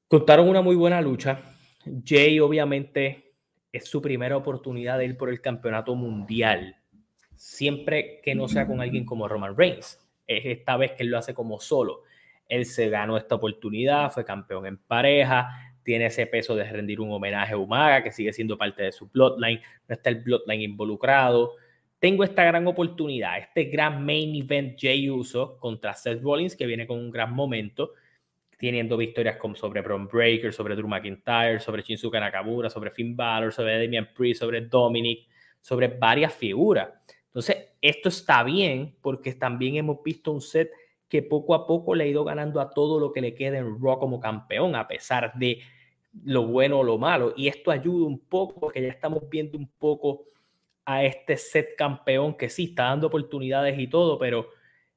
contaron 0.07 0.47
una 0.47 0.61
muy 0.61 0.75
buena 0.75 1.01
lucha. 1.01 1.41
Jay, 2.05 2.39
obviamente, 2.39 3.33
es 3.71 3.85
su 3.85 4.01
primera 4.01 4.37
oportunidad 4.37 4.97
de 4.97 5.05
ir 5.05 5.17
por 5.17 5.29
el 5.29 5.41
campeonato 5.41 5.95
mundial. 5.95 6.77
Siempre 7.35 8.21
que 8.23 8.35
no 8.35 8.47
sea 8.47 8.65
con 8.65 8.79
alguien 8.79 9.05
como 9.05 9.27
Roman 9.27 9.57
Reigns. 9.57 9.99
Es 10.25 10.45
esta 10.45 10.77
vez 10.77 10.93
que 10.93 11.03
él 11.03 11.09
lo 11.09 11.17
hace 11.17 11.33
como 11.33 11.59
solo. 11.59 12.03
Él 12.47 12.65
se 12.65 12.89
ganó 12.89 13.17
esta 13.17 13.35
oportunidad, 13.35 14.11
fue 14.11 14.23
campeón 14.23 14.65
en 14.65 14.77
pareja, 14.77 15.49
tiene 15.83 16.05
ese 16.05 16.25
peso 16.27 16.55
de 16.55 16.63
rendir 16.63 17.01
un 17.01 17.11
homenaje 17.11 17.53
a 17.53 17.57
Umaga, 17.57 18.03
que 18.03 18.11
sigue 18.11 18.33
siendo 18.33 18.57
parte 18.57 18.83
de 18.83 18.91
su 18.91 19.07
bloodline, 19.07 19.61
no 19.87 19.93
está 19.93 20.09
el 20.09 20.21
bloodline 20.21 20.61
involucrado. 20.61 21.53
Tengo 22.05 22.23
esta 22.23 22.43
gran 22.43 22.67
oportunidad, 22.67 23.39
este 23.39 23.63
gran 23.63 24.05
main 24.05 24.35
event 24.35 24.77
Jay 24.79 25.09
Uso 25.09 25.57
contra 25.57 25.95
Seth 25.95 26.21
Rollins, 26.21 26.55
que 26.55 26.67
viene 26.67 26.85
con 26.85 26.99
un 26.99 27.09
gran 27.09 27.33
momento, 27.33 27.93
teniendo 28.59 28.95
victorias 28.95 29.37
como 29.37 29.55
sobre 29.55 29.81
Braun 29.81 30.07
Breaker, 30.07 30.53
sobre 30.53 30.75
Drew 30.75 30.87
McIntyre, 30.87 31.59
sobre 31.59 31.81
Shinsuke 31.81 32.19
Nakamura, 32.19 32.69
sobre 32.69 32.91
Finn 32.91 33.15
Balor, 33.15 33.51
sobre 33.51 33.79
Damian 33.79 34.09
Priest, 34.13 34.41
sobre 34.41 34.61
Dominic, 34.61 35.27
sobre 35.59 35.87
varias 35.87 36.31
figuras. 36.31 36.89
Entonces, 37.25 37.69
esto 37.81 38.09
está 38.09 38.43
bien 38.43 38.97
porque 39.01 39.33
también 39.33 39.77
hemos 39.77 40.03
visto 40.03 40.31
un 40.31 40.41
set 40.41 40.69
que 41.09 41.23
poco 41.23 41.55
a 41.55 41.65
poco 41.65 41.95
le 41.95 42.03
ha 42.03 42.07
ido 42.07 42.23
ganando 42.23 42.61
a 42.61 42.69
todo 42.69 42.99
lo 42.99 43.11
que 43.11 43.21
le 43.21 43.33
queda 43.33 43.57
en 43.57 43.81
Raw 43.81 43.97
como 43.97 44.19
campeón, 44.19 44.75
a 44.75 44.87
pesar 44.87 45.33
de 45.33 45.57
lo 46.23 46.45
bueno 46.45 46.81
o 46.81 46.83
lo 46.83 46.99
malo. 46.99 47.33
Y 47.35 47.47
esto 47.47 47.71
ayuda 47.71 48.05
un 48.05 48.19
poco 48.19 48.59
porque 48.59 48.83
ya 48.83 48.89
estamos 48.89 49.27
viendo 49.27 49.57
un 49.57 49.67
poco 49.79 50.25
a 50.85 51.03
este 51.03 51.37
set 51.37 51.75
campeón 51.75 52.35
que 52.37 52.49
sí 52.49 52.65
está 52.65 52.83
dando 52.85 53.07
oportunidades 53.07 53.77
y 53.79 53.87
todo, 53.87 54.19
pero 54.19 54.49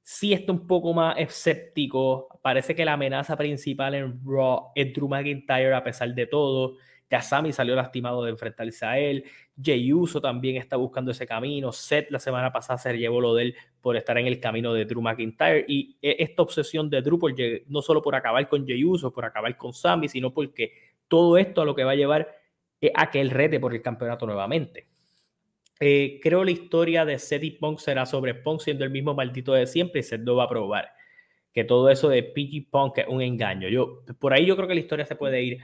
sí 0.02 0.32
está 0.32 0.52
un 0.52 0.66
poco 0.66 0.92
más 0.92 1.18
escéptico. 1.18 2.28
Parece 2.42 2.74
que 2.74 2.84
la 2.84 2.94
amenaza 2.94 3.36
principal 3.36 3.94
en 3.94 4.20
Raw 4.24 4.72
es 4.74 4.92
Drew 4.92 5.08
McIntyre 5.08 5.74
a 5.74 5.82
pesar 5.82 6.14
de 6.14 6.26
todo. 6.26 6.76
Ya 7.10 7.22
Sami 7.22 7.52
salió 7.52 7.74
lastimado 7.74 8.22
de 8.22 8.30
enfrentarse 8.30 8.84
a 8.84 8.98
él. 8.98 9.24
Jey 9.60 9.92
Uso 9.92 10.20
también 10.20 10.56
está 10.56 10.76
buscando 10.76 11.10
ese 11.10 11.26
camino. 11.26 11.72
Seth 11.72 12.10
la 12.10 12.18
semana 12.18 12.52
pasada 12.52 12.78
se 12.78 12.96
llevó 12.98 13.20
lo 13.20 13.34
de 13.34 13.44
él 13.44 13.56
por 13.80 13.96
estar 13.96 14.18
en 14.18 14.26
el 14.26 14.40
camino 14.40 14.74
de 14.74 14.84
Drew 14.84 15.00
McIntyre. 15.00 15.64
Y 15.68 15.96
e, 16.02 16.16
esta 16.20 16.42
obsesión 16.42 16.90
de 16.90 17.00
Drew, 17.00 17.18
por, 17.18 17.34
no 17.66 17.80
solo 17.80 18.02
por 18.02 18.14
acabar 18.14 18.46
con 18.48 18.66
Jey 18.66 18.84
Uso, 18.84 19.12
por 19.12 19.24
acabar 19.24 19.56
con 19.56 19.72
Sami, 19.72 20.08
sino 20.08 20.34
porque 20.34 20.72
todo 21.08 21.38
esto 21.38 21.62
a 21.62 21.64
lo 21.64 21.74
que 21.74 21.84
va 21.84 21.92
a 21.92 21.96
llevar 21.96 22.34
a 22.94 23.10
que 23.10 23.20
él 23.20 23.30
rete 23.30 23.58
por 23.58 23.74
el 23.74 23.82
campeonato 23.82 24.26
nuevamente. 24.26 24.88
Eh, 25.80 26.18
creo 26.22 26.44
la 26.44 26.50
historia 26.50 27.04
de 27.04 27.18
Seth 27.18 27.44
y 27.44 27.50
Punk 27.52 27.78
será 27.78 28.04
sobre 28.04 28.34
Punk 28.34 28.60
siendo 28.60 28.84
el 28.84 28.90
mismo 28.90 29.14
maldito 29.14 29.52
de 29.52 29.66
siempre 29.66 30.00
y 30.00 30.02
Seth 30.02 30.22
no 30.22 30.34
va 30.34 30.44
a 30.44 30.48
probar 30.48 30.90
que 31.52 31.64
todo 31.64 31.88
eso 31.90 32.08
de 32.08 32.22
PG 32.22 32.70
Punk 32.70 32.98
es 32.98 33.06
un 33.08 33.22
engaño. 33.22 33.68
Yo, 33.68 34.04
por 34.18 34.32
ahí 34.32 34.46
yo 34.46 34.56
creo 34.56 34.68
que 34.68 34.74
la 34.74 34.80
historia 34.80 35.04
se 35.06 35.16
puede 35.16 35.42
ir. 35.42 35.58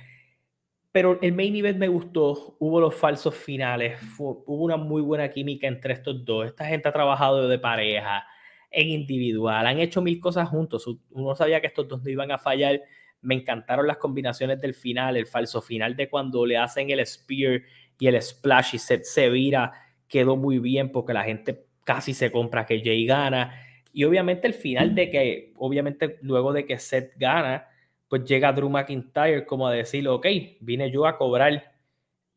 Pero 0.93 1.19
el 1.23 1.33
main 1.33 1.55
event 1.57 1.79
me 1.79 1.89
gustó, 1.89 2.57
hubo 2.61 2.81
los 2.81 2.95
falsos 2.95 3.35
finales, 3.35 4.01
hubo 4.19 4.45
una 4.47 4.77
muy 4.77 5.03
buena 5.03 5.29
química 5.29 5.67
entre 5.67 5.95
estos 5.95 6.25
dos. 6.25 6.47
Esta 6.47 6.67
gente 6.67 6.89
ha 6.89 6.93
trabajado 6.93 7.49
de 7.49 7.59
pareja, 7.59 8.25
en 8.71 8.89
individual, 8.89 9.67
han 9.67 9.81
hecho 9.81 10.03
mil 10.03 10.21
cosas 10.21 10.49
juntos. 10.49 10.85
Uno 11.11 11.35
sabía 11.35 11.61
que 11.61 11.67
estos 11.67 11.89
dos 11.89 12.03
no 12.03 12.11
iban 12.11 12.31
a 12.31 12.39
fallar 12.39 12.81
me 13.25 13.35
encantaron 13.35 13.87
las 13.87 13.97
combinaciones 13.97 14.61
del 14.61 14.75
final, 14.75 15.17
el 15.17 15.27
falso 15.27 15.63
final 15.63 15.97
de 15.97 16.11
cuando 16.11 16.45
le 16.45 16.59
hacen 16.59 16.91
el 16.91 17.05
spear 17.05 17.63
y 17.99 18.07
el 18.07 18.21
splash 18.21 18.75
y 18.75 18.79
Seth 18.79 19.05
se 19.05 19.31
vira, 19.31 19.73
quedó 20.09 20.37
muy 20.37 20.59
bien 20.59 20.91
porque 20.93 21.13
la 21.13 21.25
gente 21.25 21.67
casi 21.85 22.15
se 22.15 22.31
compra 22.31 22.67
que 22.67 22.83
Jay 22.83 23.07
gana. 23.07 23.61
Y 23.93 24.05
obviamente 24.05 24.47
el 24.47 24.55
final 24.55 24.95
de 24.95 25.11
que, 25.11 25.53
obviamente 25.57 26.19
luego 26.23 26.53
de 26.53 26.67
que 26.67 26.79
Seth 26.79 27.13
gana, 27.17 27.69
pues 28.09 28.25
llega 28.25 28.53
Drew 28.53 28.69
McIntyre 28.71 29.47
como 29.47 29.67
a 29.69 29.73
decir, 29.73 30.09
ok, 30.09 30.27
vine 30.61 30.91
yo 30.91 31.07
a 31.07 31.17
cobrar 31.17 31.73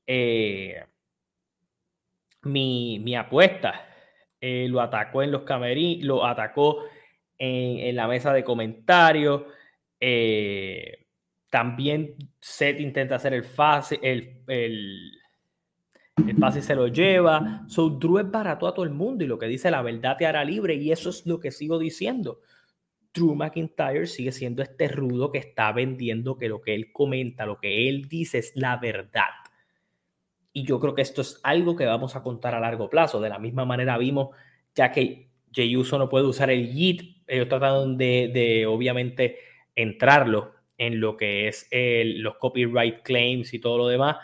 eh, 0.06 0.84
mi, 2.44 3.16
apuesta. 3.16 3.86
Eh, 4.40 4.68
lo 4.70 4.82
atacó 4.82 5.24
en 5.24 5.32
los 5.32 5.44
camerinos, 5.44 6.06
lo 6.06 6.26
atacó 6.26 6.84
en, 7.38 7.96
la 7.96 8.08
mesa 8.08 8.34
de 8.34 8.44
comentarios 8.44 9.44
eh, 10.00 11.08
también 11.50 12.16
Seth 12.40 12.80
intenta 12.80 13.16
hacer 13.16 13.34
el 13.34 13.44
fácil, 13.44 14.00
el, 14.02 15.17
el 16.18 16.64
se 16.64 16.76
lo 16.76 16.88
lleva. 16.88 17.64
So, 17.68 17.90
Drew 17.90 18.20
es 18.20 18.32
barato 18.32 18.68
a 18.68 18.74
todo 18.74 18.86
el 18.86 18.92
mundo 18.92 19.24
y 19.24 19.28
lo 19.28 19.38
que 19.38 19.48
dice 19.48 19.72
la 19.72 19.82
verdad 19.82 20.18
te 20.18 20.26
hará 20.26 20.44
libre 20.44 20.76
y 20.76 20.92
eso 20.92 21.10
es 21.10 21.26
lo 21.26 21.40
que 21.40 21.52
sigo 21.52 21.78
diciendo. 21.78 22.42
Drew 23.14 23.36
McIntyre 23.36 24.08
sigue 24.08 24.32
siendo 24.32 24.62
este 24.62 24.88
rudo 24.88 25.32
que 25.32 25.40
está 25.40 25.72
vendiendo 25.72 26.38
que 26.38 26.50
lo 26.50 26.62
que 26.62 26.76
él 26.76 26.92
comenta, 26.92 27.46
lo 27.46 27.58
que 27.58 27.90
él 27.90 28.08
dice 28.08 28.40
es 28.40 28.52
la 28.56 28.78
verdad. 28.78 29.24
Y 30.54 30.64
yo 30.64 30.80
creo 30.80 30.96
que 30.96 31.02
esto 31.02 31.22
es 31.22 31.40
algo 31.44 31.76
que 31.76 31.86
vamos 31.86 32.16
a 32.16 32.24
contar 32.24 32.56
a 32.56 32.60
largo 32.60 32.90
plazo. 32.90 33.22
De 33.22 33.30
la 33.30 33.40
misma 33.40 33.66
manera 33.66 33.98
vimos, 33.98 34.36
ya 34.76 34.92
que 34.92 35.30
Jey 35.52 35.76
Uso 35.76 35.98
no 35.98 36.10
puede 36.10 36.26
usar 36.26 36.50
el 36.50 36.74
YIT, 36.74 37.24
ellos 37.28 37.48
trataron 37.48 37.98
de, 37.98 38.32
de 38.34 38.66
obviamente 38.66 39.38
entrarlo 39.76 40.54
en 40.78 41.00
lo 41.00 41.18
que 41.18 41.48
es 41.48 41.68
los 41.72 42.38
copyright 42.38 43.02
claims 43.04 43.54
y 43.54 43.60
todo 43.60 43.78
lo 43.78 43.88
demás. 43.88 44.18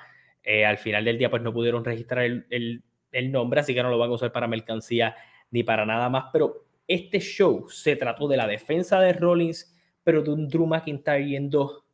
Eh, 0.43 0.65
al 0.65 0.77
final 0.77 1.05
del 1.05 1.17
día, 1.17 1.29
pues 1.29 1.41
no 1.41 1.53
pudieron 1.53 1.85
registrar 1.85 2.25
el, 2.25 2.83
nombre, 3.31 3.59
así 3.59 3.73
que 3.73 3.83
no 3.83 3.89
lo 3.89 3.97
van 3.97 4.09
a 4.09 4.13
usar 4.13 4.31
para 4.31 4.47
mercancía 4.47 5.15
ni 5.51 5.63
para 5.63 5.85
nada 5.85 6.09
más. 6.09 6.25
Pero 6.33 6.65
este 6.87 7.19
show 7.19 7.69
se 7.69 7.95
trató 7.95 8.27
de 8.27 8.37
la 8.37 8.47
defensa 8.47 8.99
de 8.99 9.13
Rollins, 9.13 9.75
pero 10.03 10.21
de 10.21 10.31
un 10.31 10.47
Drew 10.47 10.65
McIntyre 10.65 11.27
yendo 11.27 11.85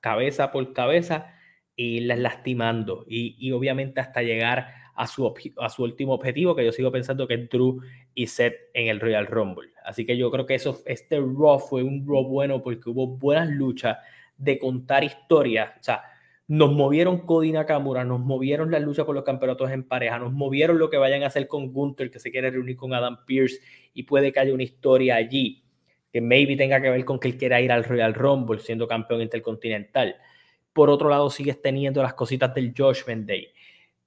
cabeza 0.00 0.50
por 0.50 0.72
cabeza 0.72 1.34
y 1.76 2.00
las 2.00 2.18
lastimando. 2.18 3.04
Y, 3.06 3.36
y 3.38 3.52
obviamente 3.52 4.00
hasta 4.00 4.22
llegar 4.22 4.82
a 4.94 5.06
su, 5.06 5.32
a 5.58 5.68
su 5.68 5.82
último 5.82 6.14
objetivo, 6.14 6.54
que 6.54 6.64
yo 6.64 6.72
sigo 6.72 6.90
pensando 6.92 7.26
que 7.26 7.34
es 7.34 7.48
Drew 7.48 7.80
y 8.14 8.26
Seth 8.26 8.54
en 8.74 8.88
el 8.88 9.00
Royal 9.00 9.26
Rumble. 9.26 9.70
Así 9.84 10.04
que 10.04 10.16
yo 10.16 10.30
creo 10.30 10.46
que 10.46 10.54
eso, 10.54 10.80
este 10.86 11.18
Raw 11.18 11.58
fue 11.58 11.82
un 11.82 12.06
Raw 12.06 12.24
bueno 12.24 12.62
porque 12.62 12.90
hubo 12.90 13.06
buenas 13.06 13.48
luchas 13.48 13.98
de 14.36 14.58
contar 14.58 15.04
historias. 15.04 15.70
O 15.78 15.82
sea, 15.82 16.02
nos 16.48 16.72
movieron 16.72 17.26
Cody 17.26 17.52
Nakamura, 17.52 18.04
nos 18.04 18.20
movieron 18.20 18.70
la 18.70 18.78
lucha 18.78 19.04
por 19.04 19.14
los 19.14 19.24
campeonatos 19.24 19.70
en 19.70 19.84
pareja, 19.84 20.18
nos 20.18 20.32
movieron 20.32 20.78
lo 20.78 20.90
que 20.90 20.96
vayan 20.96 21.22
a 21.22 21.28
hacer 21.28 21.48
con 21.48 21.72
Gunther, 21.72 22.10
que 22.10 22.18
se 22.18 22.30
quiere 22.30 22.50
reunir 22.50 22.76
con 22.76 22.92
Adam 22.94 23.24
Pierce 23.26 23.60
y 23.94 24.02
puede 24.02 24.32
que 24.32 24.40
haya 24.40 24.52
una 24.52 24.62
historia 24.62 25.16
allí 25.16 25.62
que 26.12 26.20
maybe 26.20 26.56
tenga 26.56 26.80
que 26.82 26.90
ver 26.90 27.04
con 27.04 27.18
que 27.18 27.28
él 27.28 27.38
quiera 27.38 27.60
ir 27.60 27.72
al 27.72 27.84
Royal 27.84 28.12
Rumble 28.12 28.60
siendo 28.60 28.86
campeón 28.86 29.22
intercontinental. 29.22 30.16
Por 30.72 30.90
otro 30.90 31.08
lado, 31.08 31.30
sigues 31.30 31.62
teniendo 31.62 32.02
las 32.02 32.14
cositas 32.14 32.54
del 32.54 32.74
Judgment 32.76 33.26
Day 33.26 33.52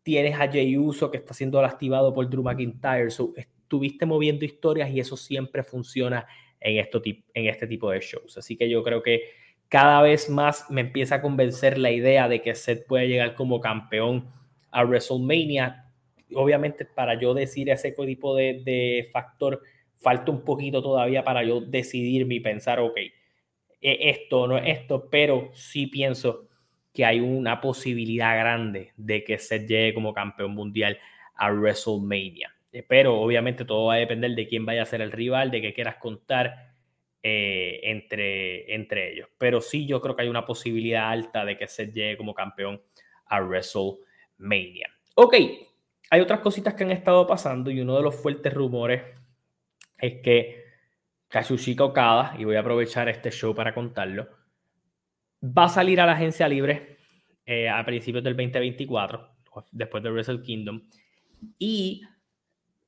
tienes 0.06 0.40
a 0.40 0.48
Jey 0.48 0.78
Uso 0.78 1.10
que 1.10 1.18
está 1.18 1.34
siendo 1.34 1.60
lastimado 1.60 2.14
por 2.14 2.30
Drew 2.30 2.44
McIntyre. 2.44 3.08
estuviste 3.08 4.06
moviendo 4.06 4.46
historias 4.46 4.92
y 4.92 5.00
eso 5.00 5.18
siempre 5.18 5.64
funciona 5.64 6.28
en, 6.60 6.78
esto, 6.78 7.02
en 7.04 7.48
este 7.48 7.66
tipo 7.66 7.90
de 7.90 8.02
shows. 8.02 8.38
Así 8.38 8.56
que 8.56 8.70
yo 8.70 8.84
creo 8.84 9.02
que 9.02 9.24
cada 9.70 10.02
vez 10.02 10.30
más 10.30 10.70
me 10.70 10.82
empieza 10.82 11.16
a 11.16 11.22
convencer 11.22 11.78
la 11.78 11.92
idea 11.92 12.28
de 12.28 12.42
que 12.42 12.56
Seth 12.56 12.86
puede 12.86 13.08
llegar 13.08 13.36
como 13.36 13.60
campeón 13.60 14.32
a 14.72 14.84
WrestleMania. 14.84 15.86
Obviamente, 16.34 16.86
para 16.86 17.20
yo 17.20 17.34
decir 17.34 17.70
ese 17.70 17.92
tipo 17.92 18.36
de, 18.36 18.62
de 18.64 19.10
factor, 19.12 19.62
falta 19.98 20.32
un 20.32 20.44
poquito 20.44 20.82
todavía 20.82 21.24
para 21.24 21.44
yo 21.44 21.62
decidirme 21.62 22.36
y 22.36 22.40
pensar, 22.40 22.80
ok, 22.80 22.98
e-, 22.98 24.10
esto 24.10 24.48
no 24.48 24.58
es 24.58 24.80
esto, 24.80 25.10
pero 25.10 25.50
sí 25.54 25.88
pienso 25.88 26.48
que 26.94 27.06
hay 27.06 27.20
una 27.20 27.60
posibilidad 27.60 28.38
grande 28.38 28.94
de 28.96 29.24
que 29.24 29.38
Seth 29.38 29.68
llegue 29.68 29.94
como 29.94 30.14
campeón 30.14 30.52
mundial 30.52 30.98
a 31.36 31.52
WrestleMania. 31.52 32.56
Pero 32.88 33.20
obviamente 33.20 33.66
todo 33.66 33.86
va 33.86 33.96
a 33.96 33.98
depender 33.98 34.32
de 34.32 34.48
quién 34.48 34.66
vaya 34.66 34.82
a 34.82 34.86
ser 34.86 35.02
el 35.02 35.12
rival, 35.12 35.52
de 35.52 35.62
qué 35.62 35.74
quieras 35.74 35.98
contar 35.98 36.65
eh, 37.28 37.80
entre, 37.82 38.72
entre 38.76 39.12
ellos. 39.12 39.28
Pero 39.40 39.60
sí, 39.60 39.88
yo 39.88 40.00
creo 40.00 40.16
que 40.16 40.22
hay 40.22 40.28
una 40.28 40.46
posibilidad 40.46 41.10
alta 41.10 41.44
de 41.44 41.58
que 41.58 41.68
Seth 41.68 41.92
llegue 41.92 42.18
como 42.18 42.36
campeón 42.36 42.80
a 43.26 43.42
WrestleMania. 43.42 44.92
Ok, 45.16 45.34
hay 46.12 46.22
otras 46.22 46.42
cositas 46.42 46.76
que 46.76 46.84
han 46.84 46.92
estado 46.92 47.26
pasando 47.26 47.72
y 47.72 47.82
uno 47.82 47.98
de 47.98 48.04
los 48.04 48.16
fuertes 48.16 48.54
rumores 48.54 49.02
es 49.98 50.22
que 50.22 50.66
Kazushika 51.28 51.86
Okada, 51.86 52.36
y 52.38 52.44
voy 52.44 52.58
a 52.58 52.60
aprovechar 52.60 53.10
este 53.10 53.32
show 53.32 53.56
para 53.56 53.74
contarlo, 53.74 54.30
Va 55.42 55.64
a 55.64 55.70
salir 55.70 56.00
a 56.00 56.06
la 56.06 56.12
agencia 56.12 56.48
libre 56.48 57.00
eh, 57.44 57.68
a 57.68 57.84
principios 57.84 58.24
del 58.24 58.36
2024, 58.36 59.30
después 59.72 60.04
de 60.04 60.12
Wrestle 60.12 60.44
Kingdom. 60.44 60.80
Y 61.58 62.04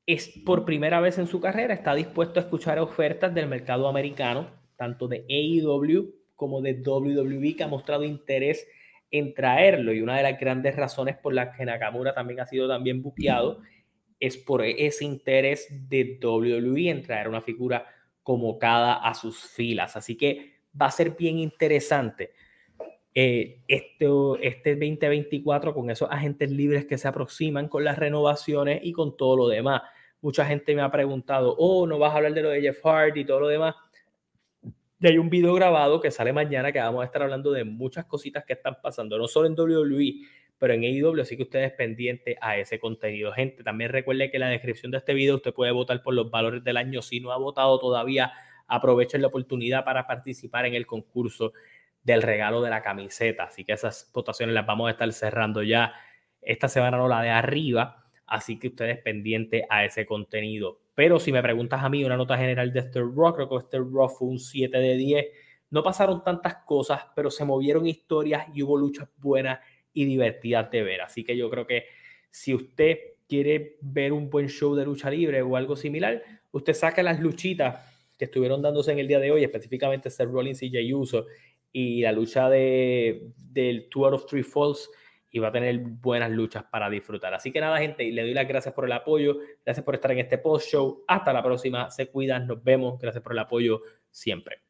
es 0.07 0.29
por 0.45 0.63
primera 0.63 1.01
vez 1.01 1.19
en 1.19 1.27
su 1.27 1.41
carrera, 1.41 1.73
está 1.73 1.93
dispuesto 1.93 2.39
a 2.39 2.43
escuchar 2.43 2.79
ofertas 2.79 3.33
del 3.35 3.47
mercado 3.47 3.89
americano, 3.89 4.49
tanto 4.77 5.09
de 5.09 5.25
AEW 5.29 6.15
como 6.33 6.61
de 6.61 6.81
WWE, 6.81 7.55
que 7.57 7.63
ha 7.63 7.67
mostrado 7.67 8.05
interés 8.05 8.65
en 9.11 9.33
traerlo. 9.33 9.93
Y 9.93 10.01
una 10.01 10.15
de 10.15 10.23
las 10.23 10.39
grandes 10.39 10.77
razones 10.77 11.17
por 11.17 11.33
las 11.33 11.55
que 11.55 11.65
Nakamura 11.65 12.13
también 12.13 12.39
ha 12.39 12.45
sido 12.45 12.69
también 12.69 13.01
buqueado 13.01 13.59
es 14.19 14.37
por 14.37 14.63
ese 14.63 15.03
interés 15.03 15.67
de 15.89 16.17
WWE 16.23 16.89
en 16.89 17.01
traer 17.03 17.27
una 17.27 17.41
figura 17.41 17.85
como 18.23 18.57
cada 18.57 18.95
a 18.95 19.13
sus 19.13 19.39
filas. 19.41 19.97
Así 19.97 20.15
que 20.15 20.53
va 20.79 20.87
a 20.87 20.91
ser 20.91 21.11
bien 21.11 21.37
interesante 21.37 22.31
eh, 23.13 23.61
este, 23.67 24.07
este 24.41 24.71
2024 24.75 25.73
con 25.73 25.89
esos 25.89 26.09
agentes 26.09 26.49
libres 26.49 26.85
que 26.85 26.97
se 26.97 27.07
aproximan 27.07 27.67
con 27.67 27.83
las 27.83 27.97
renovaciones 27.97 28.79
y 28.83 28.93
con 28.93 29.17
todo 29.17 29.35
lo 29.35 29.47
demás. 29.47 29.81
Mucha 30.21 30.45
gente 30.45 30.73
me 30.75 30.81
ha 30.81 30.91
preguntado, 30.91 31.55
oh, 31.57 31.85
no 31.85 31.99
vas 31.99 32.13
a 32.13 32.17
hablar 32.17 32.33
de 32.33 32.41
lo 32.41 32.49
de 32.49 32.61
Jeff 32.61 32.81
Hardy 32.83 33.21
y 33.21 33.25
todo 33.25 33.41
lo 33.41 33.47
demás. 33.47 33.75
Y 34.99 35.07
hay 35.07 35.17
un 35.19 35.29
video 35.29 35.53
grabado 35.53 36.01
que 36.01 36.09
sale 36.09 36.33
mañana 36.33 36.71
que 36.71 36.79
vamos 36.79 37.03
a 37.03 37.05
estar 37.05 37.21
hablando 37.21 37.51
de 37.51 37.63
muchas 37.63 38.05
cositas 38.05 38.43
que 38.45 38.53
están 38.53 38.77
pasando, 38.81 39.17
no 39.17 39.27
solo 39.27 39.47
en 39.47 39.53
WWE, 39.53 40.27
pero 40.57 40.73
en 40.73 40.83
AEW, 40.83 41.21
así 41.21 41.37
que 41.37 41.43
ustedes 41.43 41.71
pendientes 41.73 42.35
a 42.41 42.57
ese 42.57 42.79
contenido. 42.79 43.31
Gente, 43.31 43.63
también 43.63 43.91
recuerde 43.91 44.31
que 44.31 44.37
en 44.37 44.41
la 44.41 44.49
descripción 44.49 44.91
de 44.91 44.97
este 44.97 45.13
video 45.13 45.35
usted 45.35 45.53
puede 45.53 45.71
votar 45.71 46.01
por 46.01 46.15
los 46.15 46.31
valores 46.31 46.63
del 46.63 46.77
año. 46.77 47.03
Si 47.03 47.19
no 47.19 47.31
ha 47.31 47.37
votado 47.37 47.77
todavía, 47.79 48.33
aprovechen 48.67 49.21
la 49.21 49.27
oportunidad 49.27 49.85
para 49.85 50.07
participar 50.07 50.65
en 50.65 50.73
el 50.73 50.87
concurso 50.87 51.53
del 52.03 52.23
regalo 52.23 52.61
de 52.61 52.71
la 52.71 52.81
camiseta. 52.81 53.43
Así 53.43 53.63
que 53.63 53.73
esas 53.73 54.09
votaciones 54.13 54.55
las 54.55 54.65
vamos 54.65 54.87
a 54.87 54.91
estar 54.91 55.11
cerrando 55.13 55.61
ya 55.61 55.93
esta 56.41 56.67
semana, 56.69 56.97
no 56.97 57.07
la 57.07 57.21
de 57.21 57.29
arriba. 57.29 58.06
Así 58.27 58.59
que 58.59 58.67
ustedes 58.67 58.99
pendientes 58.99 59.63
a 59.69 59.85
ese 59.85 60.05
contenido. 60.05 60.79
Pero 60.93 61.19
si 61.19 61.31
me 61.31 61.41
preguntas 61.41 61.83
a 61.83 61.89
mí 61.89 62.03
una 62.03 62.17
nota 62.17 62.37
general 62.37 62.73
de 62.73 62.81
este 62.81 62.99
Rock, 62.99 63.35
creo 63.35 63.49
que 63.49 63.55
este 63.57 63.77
Rock 63.77 64.11
fue 64.17 64.27
un 64.27 64.39
7 64.39 64.77
de 64.77 64.95
10. 64.95 65.25
No 65.69 65.83
pasaron 65.83 66.23
tantas 66.23 66.57
cosas, 66.65 67.01
pero 67.15 67.31
se 67.31 67.45
movieron 67.45 67.87
historias 67.87 68.47
y 68.53 68.63
hubo 68.63 68.77
luchas 68.77 69.07
buenas 69.17 69.59
y 69.93 70.05
divertidas 70.05 70.69
de 70.69 70.83
ver. 70.83 71.01
Así 71.01 71.23
que 71.23 71.37
yo 71.37 71.49
creo 71.49 71.65
que 71.65 71.85
si 72.29 72.53
usted 72.53 72.97
quiere 73.27 73.77
ver 73.81 74.13
un 74.13 74.29
buen 74.29 74.47
show 74.47 74.75
de 74.75 74.85
lucha 74.85 75.09
libre 75.09 75.41
o 75.41 75.55
algo 75.55 75.75
similar, 75.75 76.21
usted 76.51 76.73
saca 76.73 77.03
las 77.03 77.19
luchitas 77.19 77.97
que 78.17 78.25
estuvieron 78.25 78.61
dándose 78.61 78.91
en 78.91 78.99
el 78.99 79.07
día 79.07 79.19
de 79.19 79.31
hoy, 79.31 79.43
específicamente 79.43 80.09
Seth 80.09 80.29
Rollins 80.29 80.63
y 80.63 80.71
Jay 80.71 80.93
Uso, 80.93 81.27
y 81.71 82.01
la 82.01 82.11
lucha 82.11 82.49
de, 82.49 83.31
del 83.37 83.87
Two 83.89 84.05
out 84.05 84.15
of 84.15 84.25
Three 84.25 84.43
Falls, 84.43 84.89
y 85.29 85.39
va 85.39 85.49
a 85.49 85.51
tener 85.51 85.79
buenas 85.79 86.31
luchas 86.31 86.63
para 86.63 86.89
disfrutar. 86.89 87.33
Así 87.33 87.51
que 87.51 87.59
nada, 87.59 87.77
gente, 87.79 88.09
le 88.11 88.21
doy 88.21 88.33
las 88.33 88.47
gracias 88.47 88.73
por 88.73 88.85
el 88.85 88.91
apoyo, 88.91 89.37
gracias 89.65 89.83
por 89.83 89.95
estar 89.95 90.11
en 90.11 90.19
este 90.19 90.37
post 90.37 90.69
show. 90.69 91.03
Hasta 91.07 91.33
la 91.33 91.43
próxima, 91.43 91.89
se 91.91 92.07
cuidan, 92.07 92.47
nos 92.47 92.63
vemos, 92.63 92.99
gracias 92.99 93.23
por 93.23 93.33
el 93.33 93.39
apoyo 93.39 93.81
siempre. 94.09 94.66